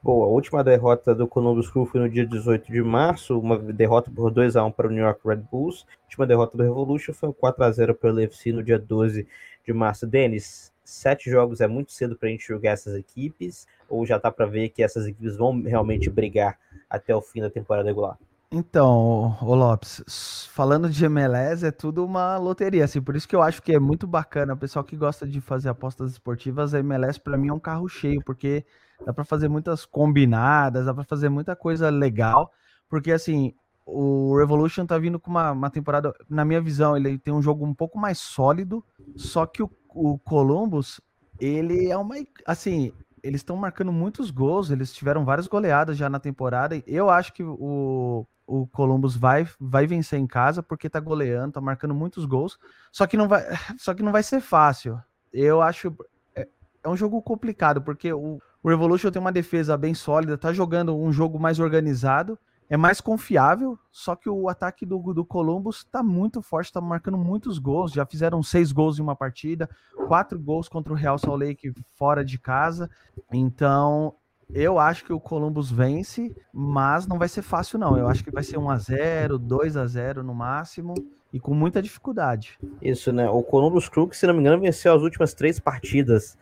[0.02, 4.10] Boa, a última derrota do Columbus Crew foi no dia 18 de março, uma derrota
[4.10, 5.86] por 2 a 1 para o New York Red Bulls.
[5.90, 9.26] A última derrota do Revolution foi 4 a 0 para o LFC no dia 12
[9.66, 10.06] de março.
[10.06, 14.32] Denis, sete jogos é muito cedo para a gente jogar essas equipes, ou já está
[14.32, 18.18] para ver que essas equipes vão realmente brigar até o fim da temporada regular?
[18.52, 23.42] Então, o Lopes, falando de MLS é tudo uma loteria, assim, por isso que eu
[23.42, 27.20] acho que é muito bacana, o pessoal que gosta de fazer apostas esportivas, a MLS
[27.20, 28.66] para mim é um carro cheio, porque
[29.06, 32.50] dá para fazer muitas combinadas, dá para fazer muita coisa legal,
[32.88, 33.54] porque assim,
[33.86, 37.64] o Revolution tá vindo com uma, uma temporada, na minha visão, ele tem um jogo
[37.64, 38.84] um pouco mais sólido,
[39.14, 41.00] só que o, o Columbus,
[41.38, 42.92] ele é uma, assim,
[43.22, 46.82] eles estão marcando muitos gols, eles tiveram várias goleadas já na temporada.
[46.86, 51.60] Eu acho que o, o Columbus vai, vai vencer em casa porque tá goleando, tá
[51.60, 52.58] marcando muitos gols.
[52.90, 53.44] Só que não vai,
[53.78, 55.00] só que não vai ser fácil.
[55.32, 55.94] Eu acho
[56.34, 56.48] é,
[56.82, 60.96] é um jogo complicado porque o, o Revolution tem uma defesa bem sólida, tá jogando
[60.96, 62.38] um jogo mais organizado,
[62.70, 67.18] é mais confiável, só que o ataque do, do Columbus tá muito forte, tá marcando
[67.18, 69.68] muitos gols, já fizeram seis gols em uma partida,
[70.06, 72.88] quatro gols contra o Real Salt Lake fora de casa,
[73.32, 74.14] então
[74.54, 77.96] eu acho que o Columbus vence, mas não vai ser fácil, não.
[77.96, 80.94] Eu acho que vai ser 1 a 0 2 a 0 no máximo,
[81.32, 82.58] e com muita dificuldade.
[82.82, 83.28] Isso, né?
[83.28, 86.36] O Columbus Crew, se não me engano, venceu as últimas três partidas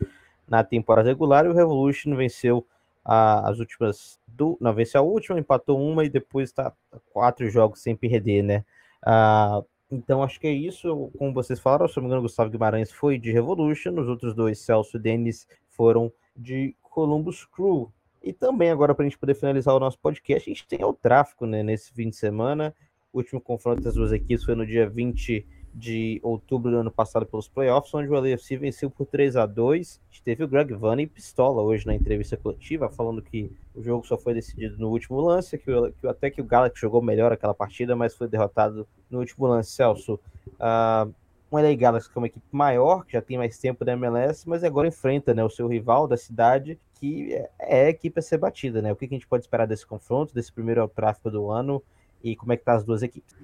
[0.48, 2.66] na temporada regular, e o Revolution venceu
[3.04, 4.18] a, as últimas.
[4.26, 6.72] Do, não, venceu a última, empatou uma e depois está
[7.12, 8.64] quatro jogos sem perder, né?
[9.04, 11.10] Ah, então acho que é isso.
[11.18, 14.58] Como vocês falaram, se não me engano, Gustavo Guimarães foi de Revolution, os outros dois,
[14.58, 17.92] Celso e Denis, foram de Columbus Crew.
[18.22, 20.92] E também, agora, para a gente poder finalizar o nosso podcast, a gente tem o
[20.92, 22.74] tráfico né, nesse fim de semana.
[23.12, 25.46] O último confronto das duas equipes foi no dia 20
[25.78, 30.00] de outubro do ano passado pelos playoffs, onde o LAFC venceu por 3 a 2
[30.00, 34.04] A gente teve o Greg Vanney pistola hoje na entrevista coletiva, falando que o jogo
[34.04, 37.32] só foi decidido no último lance, que, o, que até que o Galaxy jogou melhor
[37.32, 39.70] aquela partida, mas foi derrotado no último lance.
[39.70, 40.18] Celso,
[40.54, 41.14] uh,
[41.50, 44.48] um LA Galaxy que é uma equipe maior, que já tem mais tempo da MLS,
[44.48, 48.22] mas agora enfrenta né, o seu rival da cidade, que é, é a equipe a
[48.22, 48.82] ser batida.
[48.82, 48.92] Né?
[48.92, 51.80] O que a gente pode esperar desse confronto, desse primeiro tráfego do ano?
[52.22, 53.34] E como é que tá as duas equipes.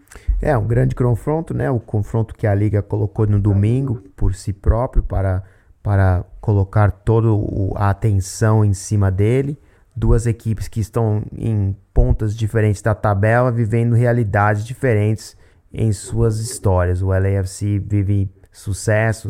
[0.40, 1.70] É um grande confronto, né?
[1.70, 5.42] O confronto que a liga colocou no domingo por si próprio para
[5.82, 7.28] para colocar toda
[7.76, 9.58] a atenção em cima dele.
[9.94, 15.36] Duas equipes que estão em pontas diferentes da tabela, vivendo realidades diferentes
[15.70, 17.02] em suas histórias.
[17.02, 19.28] O LAFC vive sucesso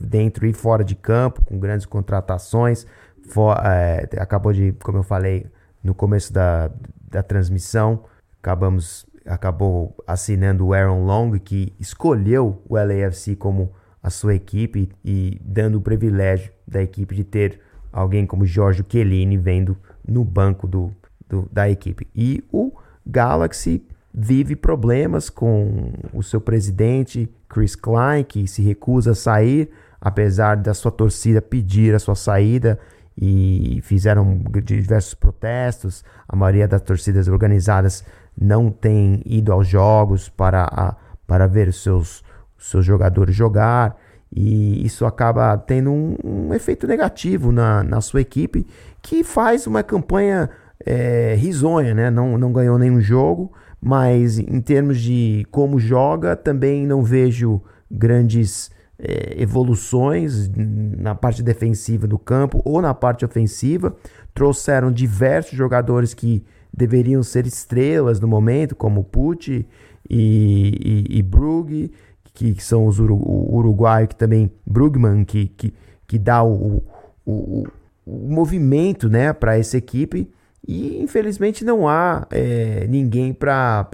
[0.00, 2.86] dentro e fora de campo, com grandes contratações.
[3.28, 5.46] For, é, acabou de, como eu falei
[5.84, 6.70] no começo da,
[7.10, 8.04] da transmissão,
[8.48, 13.70] acabamos acabou assinando o Aaron Long, que escolheu o LAFC como
[14.02, 17.60] a sua equipe e dando o privilégio da equipe de ter
[17.92, 19.76] alguém como Jorge Chiellini vendo
[20.06, 20.90] no banco do,
[21.28, 22.08] do, da equipe.
[22.14, 22.72] E o
[23.06, 29.68] Galaxy vive problemas com o seu presidente Chris Klein, que se recusa a sair,
[30.00, 32.78] apesar da sua torcida pedir a sua saída
[33.20, 36.04] e fizeram diversos protestos.
[36.26, 38.04] A maioria das torcidas organizadas
[38.40, 42.22] não tem ido aos jogos para, a, para ver seus,
[42.56, 43.96] seus jogadores jogar.
[44.30, 48.66] E isso acaba tendo um, um, efeito negativo na, na sua equipe,
[49.02, 50.50] que faz uma campanha
[50.84, 52.10] é, risonha, né?
[52.10, 58.70] Não, não ganhou nenhum jogo, mas em termos de como joga, também não vejo grandes
[58.98, 63.96] é, evoluções na parte defensiva do campo ou na parte ofensiva.
[64.34, 66.44] Trouxeram diversos jogadores que
[66.78, 69.66] deveriam ser estrelas no momento, como Pucci
[70.08, 71.90] e, e, e Brugge,
[72.32, 75.74] que, que, são os uru, o uruguaio que também Brugman que, que,
[76.06, 76.82] que dá o,
[77.26, 77.66] o,
[78.06, 80.30] o movimento né, para essa equipe
[80.66, 83.84] e infelizmente não há é, ninguém para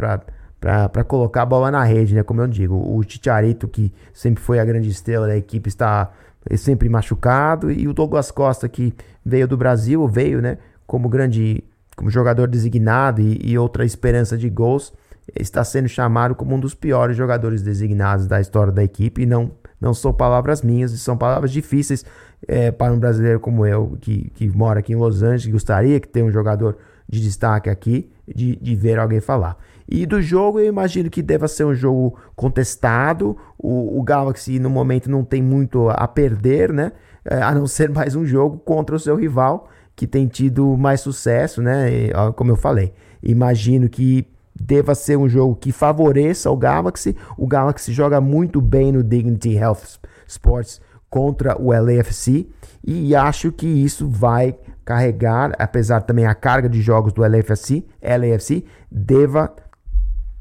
[1.06, 2.22] colocar a bola na rede, né?
[2.22, 6.10] Como eu digo, o Chicharito, que sempre foi a grande estrela da equipe, está
[6.56, 8.92] sempre machucado, e o Douglas Costa, que
[9.24, 10.58] veio do Brasil, veio, né?
[10.84, 11.62] Como grande
[11.96, 14.92] como jogador designado e, e, outra esperança de gols,
[15.34, 19.22] está sendo chamado como um dos piores jogadores designados da história da equipe.
[19.22, 22.04] E não, não são palavras minhas, são palavras difíceis
[22.46, 26.00] é, para um brasileiro como eu, que, que mora aqui em Los Angeles, que gostaria
[26.00, 26.76] que tenha um jogador
[27.08, 29.56] de destaque aqui, de, de ver alguém falar.
[29.86, 33.36] E do jogo, eu imagino que deva ser um jogo contestado.
[33.58, 36.92] O, o Galaxy, no momento, não tem muito a perder, né?
[37.24, 41.00] É, a não ser mais um jogo contra o seu rival que tem tido mais
[41.00, 41.90] sucesso, né?
[41.92, 42.92] E, como eu falei,
[43.22, 47.16] imagino que deva ser um jogo que favoreça o Galaxy.
[47.36, 50.80] O Galaxy joga muito bem no Dignity Health Sports
[51.10, 52.48] contra o LAFC
[52.84, 58.64] e acho que isso vai carregar, apesar também a carga de jogos do LAFC, LAFC
[58.90, 59.54] deva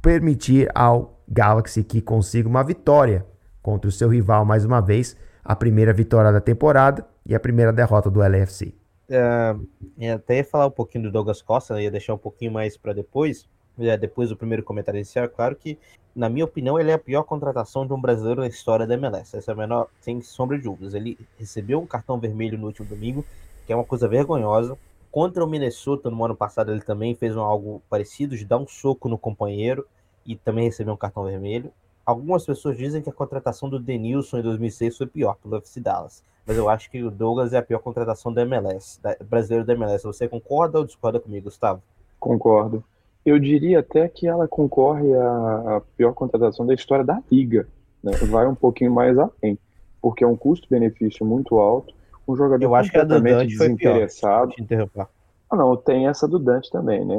[0.02, 3.26] permitir ao Galaxy que consiga uma vitória
[3.62, 7.72] contra o seu rival mais uma vez, a primeira vitória da temporada e a primeira
[7.72, 8.83] derrota do LAFC.
[9.10, 9.68] Uh,
[10.14, 11.84] até ia falar um pouquinho do Douglas Costa, né?
[11.84, 13.48] ia deixar um pouquinho mais para depois,
[13.78, 15.28] é, depois do primeiro comentário inicial.
[15.28, 15.78] Claro que,
[16.16, 19.36] na minha opinião, ele é a pior contratação de um brasileiro na história da MLS.
[19.36, 20.94] Essa é a menor, sem sombra de dúvidas.
[20.94, 23.26] Ele recebeu um cartão vermelho no último domingo,
[23.66, 24.78] que é uma coisa vergonhosa.
[25.12, 28.68] Contra o Minnesota, no ano passado, ele também fez um, algo parecido, de dar um
[28.68, 29.86] soco no companheiro
[30.26, 31.72] e também recebeu um cartão vermelho.
[32.06, 36.24] Algumas pessoas dizem que a contratação do Denilson em 2006 foi pior pelo FC Dallas
[36.46, 39.74] mas eu acho que o Douglas é a pior contratação da MLS, da, brasileiro da
[39.74, 40.04] MLS.
[40.04, 41.82] Você concorda ou discorda comigo, Gustavo?
[42.20, 42.84] Concordo.
[43.26, 47.68] Eu diria até que ela concorre à, pior contratação da história da liga.
[48.04, 48.12] Né?
[48.30, 49.58] Vai um pouquinho mais além,
[50.02, 51.94] porque é um custo-benefício muito alto.
[52.28, 54.54] Um jogador eu acho completamente que a desinteressado.
[54.54, 55.08] Foi pior.
[55.50, 57.16] Ah, não, tem essa do Dante também, né?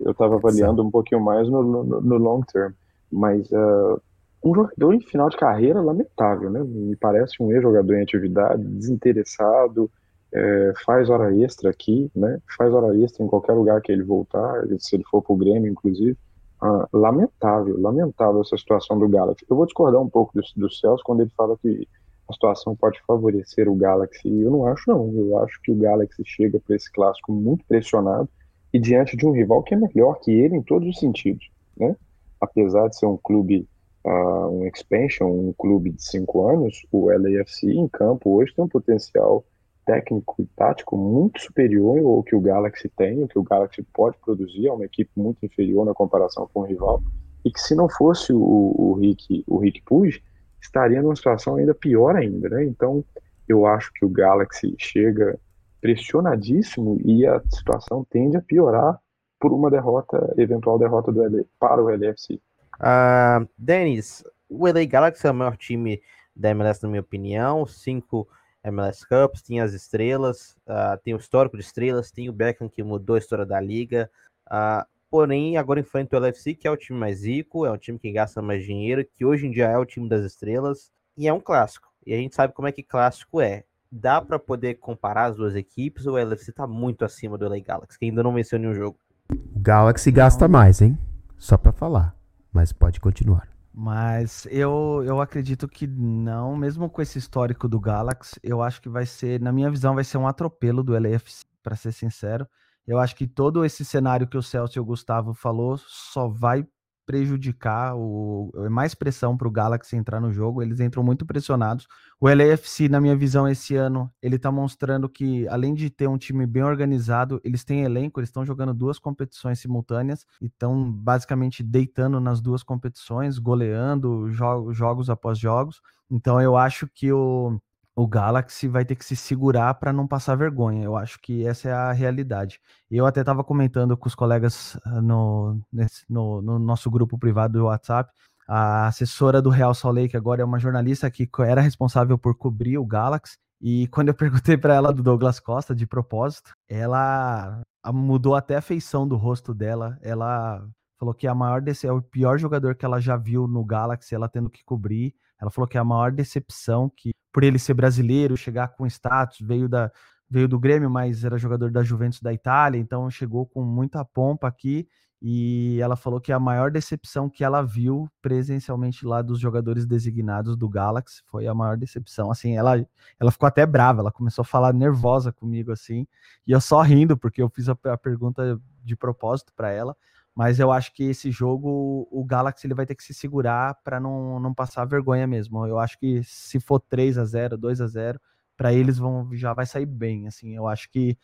[0.00, 0.88] Eu estava avaliando Sim.
[0.88, 2.72] um pouquinho mais no, no, no long term,
[3.10, 4.00] mas uh,
[4.44, 6.62] um jogador em final de carreira lamentável, né?
[6.62, 9.90] Me parece um ex-jogador em atividade, desinteressado,
[10.32, 12.38] é, faz hora extra aqui, né?
[12.56, 15.70] Faz hora extra em qualquer lugar que ele voltar, se ele for para o Grêmio,
[15.70, 16.16] inclusive.
[16.60, 19.44] Ah, lamentável, lamentável essa situação do Galaxy.
[19.48, 21.86] Eu vou discordar um pouco do, do Celso quando ele fala que
[22.28, 24.28] a situação pode favorecer o Galaxy.
[24.28, 25.12] Eu não acho, não.
[25.14, 28.28] Eu acho que o Galaxy chega para esse clássico muito pressionado
[28.72, 31.94] e diante de um rival que é melhor que ele em todos os sentidos, né?
[32.40, 33.68] Apesar de ser um clube
[34.04, 38.68] uh, um expansion, um clube de cinco anos, o LAFC em campo hoje tem um
[38.68, 39.44] potencial
[39.84, 44.16] técnico e tático muito superior ao que o Galaxy tem, o que o Galaxy pode
[44.18, 47.02] produzir, é uma equipe muito inferior na comparação com o rival.
[47.44, 50.20] e que se não fosse o, o Rick, o Rick Puig,
[50.60, 52.64] estaria numa situação ainda pior ainda, né?
[52.64, 53.04] Então,
[53.48, 55.38] eu acho que o Galaxy chega
[55.80, 59.00] pressionadíssimo e a situação tende a piorar
[59.46, 62.34] por uma derrota, eventual derrota do L para o LFC.
[62.34, 62.40] Uh,
[62.80, 66.02] ah, Denis, o LA Galaxy é o maior time
[66.34, 67.64] da MLS, na minha opinião.
[67.64, 68.28] Cinco
[68.64, 72.82] MLS Cups, tem as estrelas, uh, tem o histórico de estrelas, tem o Beckham que
[72.82, 74.10] mudou a história da liga.
[74.48, 78.00] Uh, porém, agora enfrenta o LFC, que é o time mais rico, é um time
[78.00, 81.32] que gasta mais dinheiro, que hoje em dia é o time das estrelas, e é
[81.32, 81.86] um clássico.
[82.04, 83.62] E a gente sabe como é que clássico é.
[83.92, 87.60] Dá para poder comparar as duas equipes ou o LFC tá muito acima do LA
[87.60, 88.98] Galaxy, que ainda não venceu nenhum jogo?
[89.30, 90.98] O Galaxy gasta mais, hein?
[91.36, 92.14] Só para falar.
[92.52, 93.48] Mas pode continuar.
[93.72, 98.88] Mas eu, eu acredito que não, mesmo com esse histórico do Galaxy, eu acho que
[98.88, 102.46] vai ser, na minha visão, vai ser um atropelo do LAFC, para ser sincero.
[102.86, 106.64] Eu acho que todo esse cenário que o Celso e o Gustavo falou só vai
[107.06, 110.60] prejudicar o é mais pressão para o Galaxy entrar no jogo.
[110.60, 111.86] Eles entram muito pressionados.
[112.20, 116.18] O LAFC, na minha visão, esse ano, ele está mostrando que, além de ter um
[116.18, 121.62] time bem organizado, eles têm elenco, eles estão jogando duas competições simultâneas e estão basicamente
[121.62, 125.80] deitando nas duas competições, goleando jo jogos após jogos.
[126.10, 127.60] Então eu acho que o
[127.96, 130.84] o Galaxy vai ter que se segurar para não passar vergonha.
[130.84, 132.60] Eu acho que essa é a realidade.
[132.90, 137.58] Eu até estava comentando com os colegas ah, no, nesse, no, no, nosso grupo privado
[137.58, 138.12] do WhatsApp.
[138.46, 142.76] A assessora do Real Salt Lake agora é uma jornalista que era responsável por cobrir
[142.76, 143.38] o Galaxy.
[143.62, 148.62] E quando eu perguntei para ela do Douglas Costa, de propósito, ela mudou até a
[148.62, 149.98] feição do rosto dela.
[150.02, 150.62] Ela
[150.98, 154.14] falou que a maior desse é o pior jogador que ela já viu no Galaxy,
[154.14, 155.14] ela tendo que cobrir.
[155.40, 159.38] Ela falou que é a maior decepção que por ele ser brasileiro, chegar com status,
[159.40, 159.90] veio da
[160.28, 164.48] veio do Grêmio, mas era jogador da Juventus da Itália, então chegou com muita pompa
[164.48, 164.88] aqui
[165.22, 170.56] e ela falou que a maior decepção que ela viu presencialmente lá dos jogadores designados
[170.56, 172.30] do Galaxy foi a maior decepção.
[172.30, 172.84] Assim, ela
[173.18, 176.06] ela ficou até brava, ela começou a falar nervosa comigo assim,
[176.46, 179.96] e eu só rindo porque eu fiz a, a pergunta de propósito para ela,
[180.36, 183.98] mas eu acho que esse jogo, o Galaxy ele vai ter que se segurar para
[183.98, 185.66] não, não passar vergonha mesmo.
[185.66, 188.20] Eu acho que se for 3 a 0 2 a 0
[188.54, 190.26] para eles vão já vai sair bem.
[190.26, 191.16] Assim, eu acho que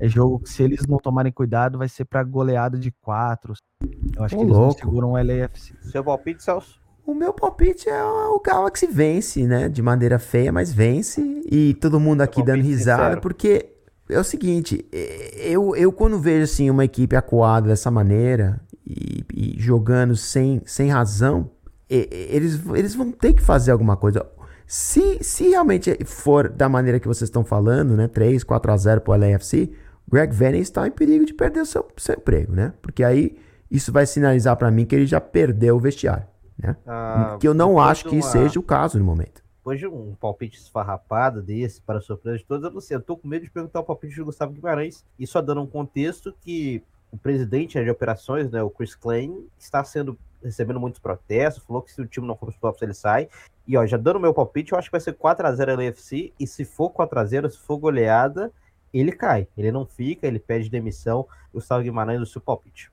[0.00, 3.52] é jogo que se eles não tomarem cuidado, vai ser para goleada de 4.
[4.16, 4.72] Eu acho Ô, que eles louco.
[4.72, 5.74] não seguram o LAFC.
[5.82, 6.80] Seu palpite, Celso?
[7.06, 9.68] O meu palpite é o Galaxy vence, né?
[9.68, 11.20] De maneira feia, mas vence.
[11.50, 13.20] E todo mundo aqui dando risada, sincero.
[13.20, 13.73] porque
[14.14, 14.86] é o seguinte,
[15.36, 20.90] eu, eu quando vejo assim uma equipe acuada dessa maneira e, e jogando sem, sem
[20.90, 21.50] razão,
[21.88, 24.26] eles, eles vão ter que fazer alguma coisa.
[24.66, 29.00] Se, se realmente for da maneira que vocês estão falando, né, 3, 4 a 0
[29.02, 29.70] para o LAFC,
[30.10, 32.72] Greg Venning está em perigo de perder o seu, seu emprego, né?
[32.80, 33.36] Porque aí
[33.70, 36.26] isso vai sinalizar para mim que ele já perdeu o vestiário,
[36.58, 36.76] né?
[36.86, 38.22] Ah, que eu não acho que uma...
[38.22, 39.42] seja o caso no momento.
[39.64, 43.16] Depois de um palpite esfarrapado desse, para surpresa de todos, eu não sei, eu tô
[43.16, 46.82] com medo de perguntar o palpite do Gustavo Guimarães, e só dando um contexto que
[47.10, 51.90] o presidente de operações, né, o Chris Klein, está sendo recebendo muitos protestos, falou que
[51.90, 53.30] se o time não for para os playoffs ele sai.
[53.66, 56.34] E ó, já dando meu palpite, eu acho que vai ser 4 a 0 LFC
[56.38, 58.52] e se for 4 a 0, se for goleada,
[58.92, 59.48] ele cai.
[59.56, 61.26] Ele não fica, ele pede demissão.
[61.54, 62.92] Gustavo Guimarães, o seu palpite.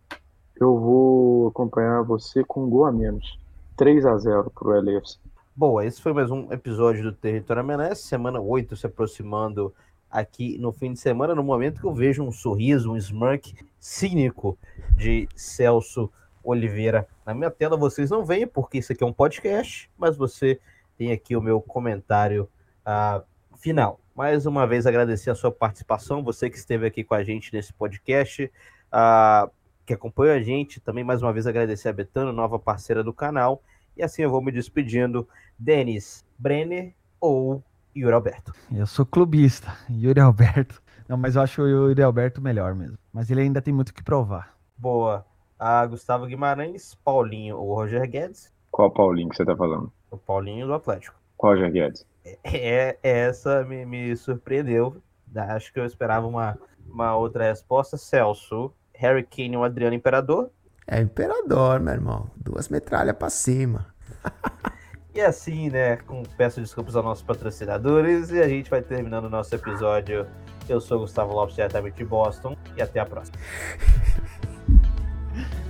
[0.55, 3.37] Eu vou acompanhar você com um gol a menos.
[3.75, 5.19] 3 a 0 para o LFC.
[5.61, 9.71] Boa, esse foi mais um episódio do Território MLS, semana 8 se aproximando
[10.09, 14.57] aqui no fim de semana, no momento que eu vejo um sorriso, um smirk cínico
[14.95, 16.11] de Celso
[16.43, 17.77] Oliveira na minha tela.
[17.77, 20.59] Vocês não veem, porque isso aqui é um podcast, mas você
[20.97, 22.49] tem aqui o meu comentário
[22.81, 23.23] uh,
[23.55, 23.99] final.
[24.15, 27.71] Mais uma vez agradecer a sua participação, você que esteve aqui com a gente nesse
[27.71, 29.51] podcast, uh,
[29.85, 30.79] que acompanha a gente.
[30.79, 33.61] Também mais uma vez agradecer a Betano, nova parceira do canal.
[33.95, 35.27] E assim eu vou me despedindo.
[35.57, 37.63] Denis Brenner ou
[37.95, 38.53] Yuri Alberto?
[38.71, 40.81] Eu sou clubista, Yuri Alberto.
[41.07, 42.97] Não, mas eu acho o Yuri Alberto melhor mesmo.
[43.11, 44.55] Mas ele ainda tem muito que provar.
[44.77, 45.25] Boa.
[45.59, 48.51] A Gustavo Guimarães, Paulinho ou Roger Guedes?
[48.71, 49.91] Qual Paulinho que você tá falando?
[50.09, 51.15] O Paulinho do Atlético.
[51.37, 52.05] Qual Roger Guedes?
[52.43, 55.01] É, essa me, me surpreendeu.
[55.35, 57.97] Acho que eu esperava uma, uma outra resposta.
[57.97, 60.49] Celso, Harry Kane ou Adriano Imperador?
[60.91, 62.29] É Imperador, meu irmão.
[62.35, 63.87] Duas metralhas pra cima.
[65.15, 69.29] e assim, né, com, peço desculpas aos nossos patrocinadores e a gente vai terminando o
[69.29, 70.27] nosso episódio.
[70.67, 73.37] Eu sou Gustavo Lopes, diretamente de Boston, e até a próxima.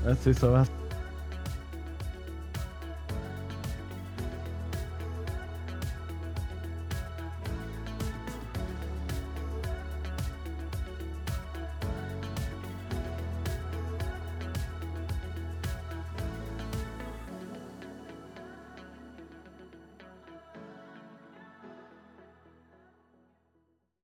[0.03, 0.55] Vocês são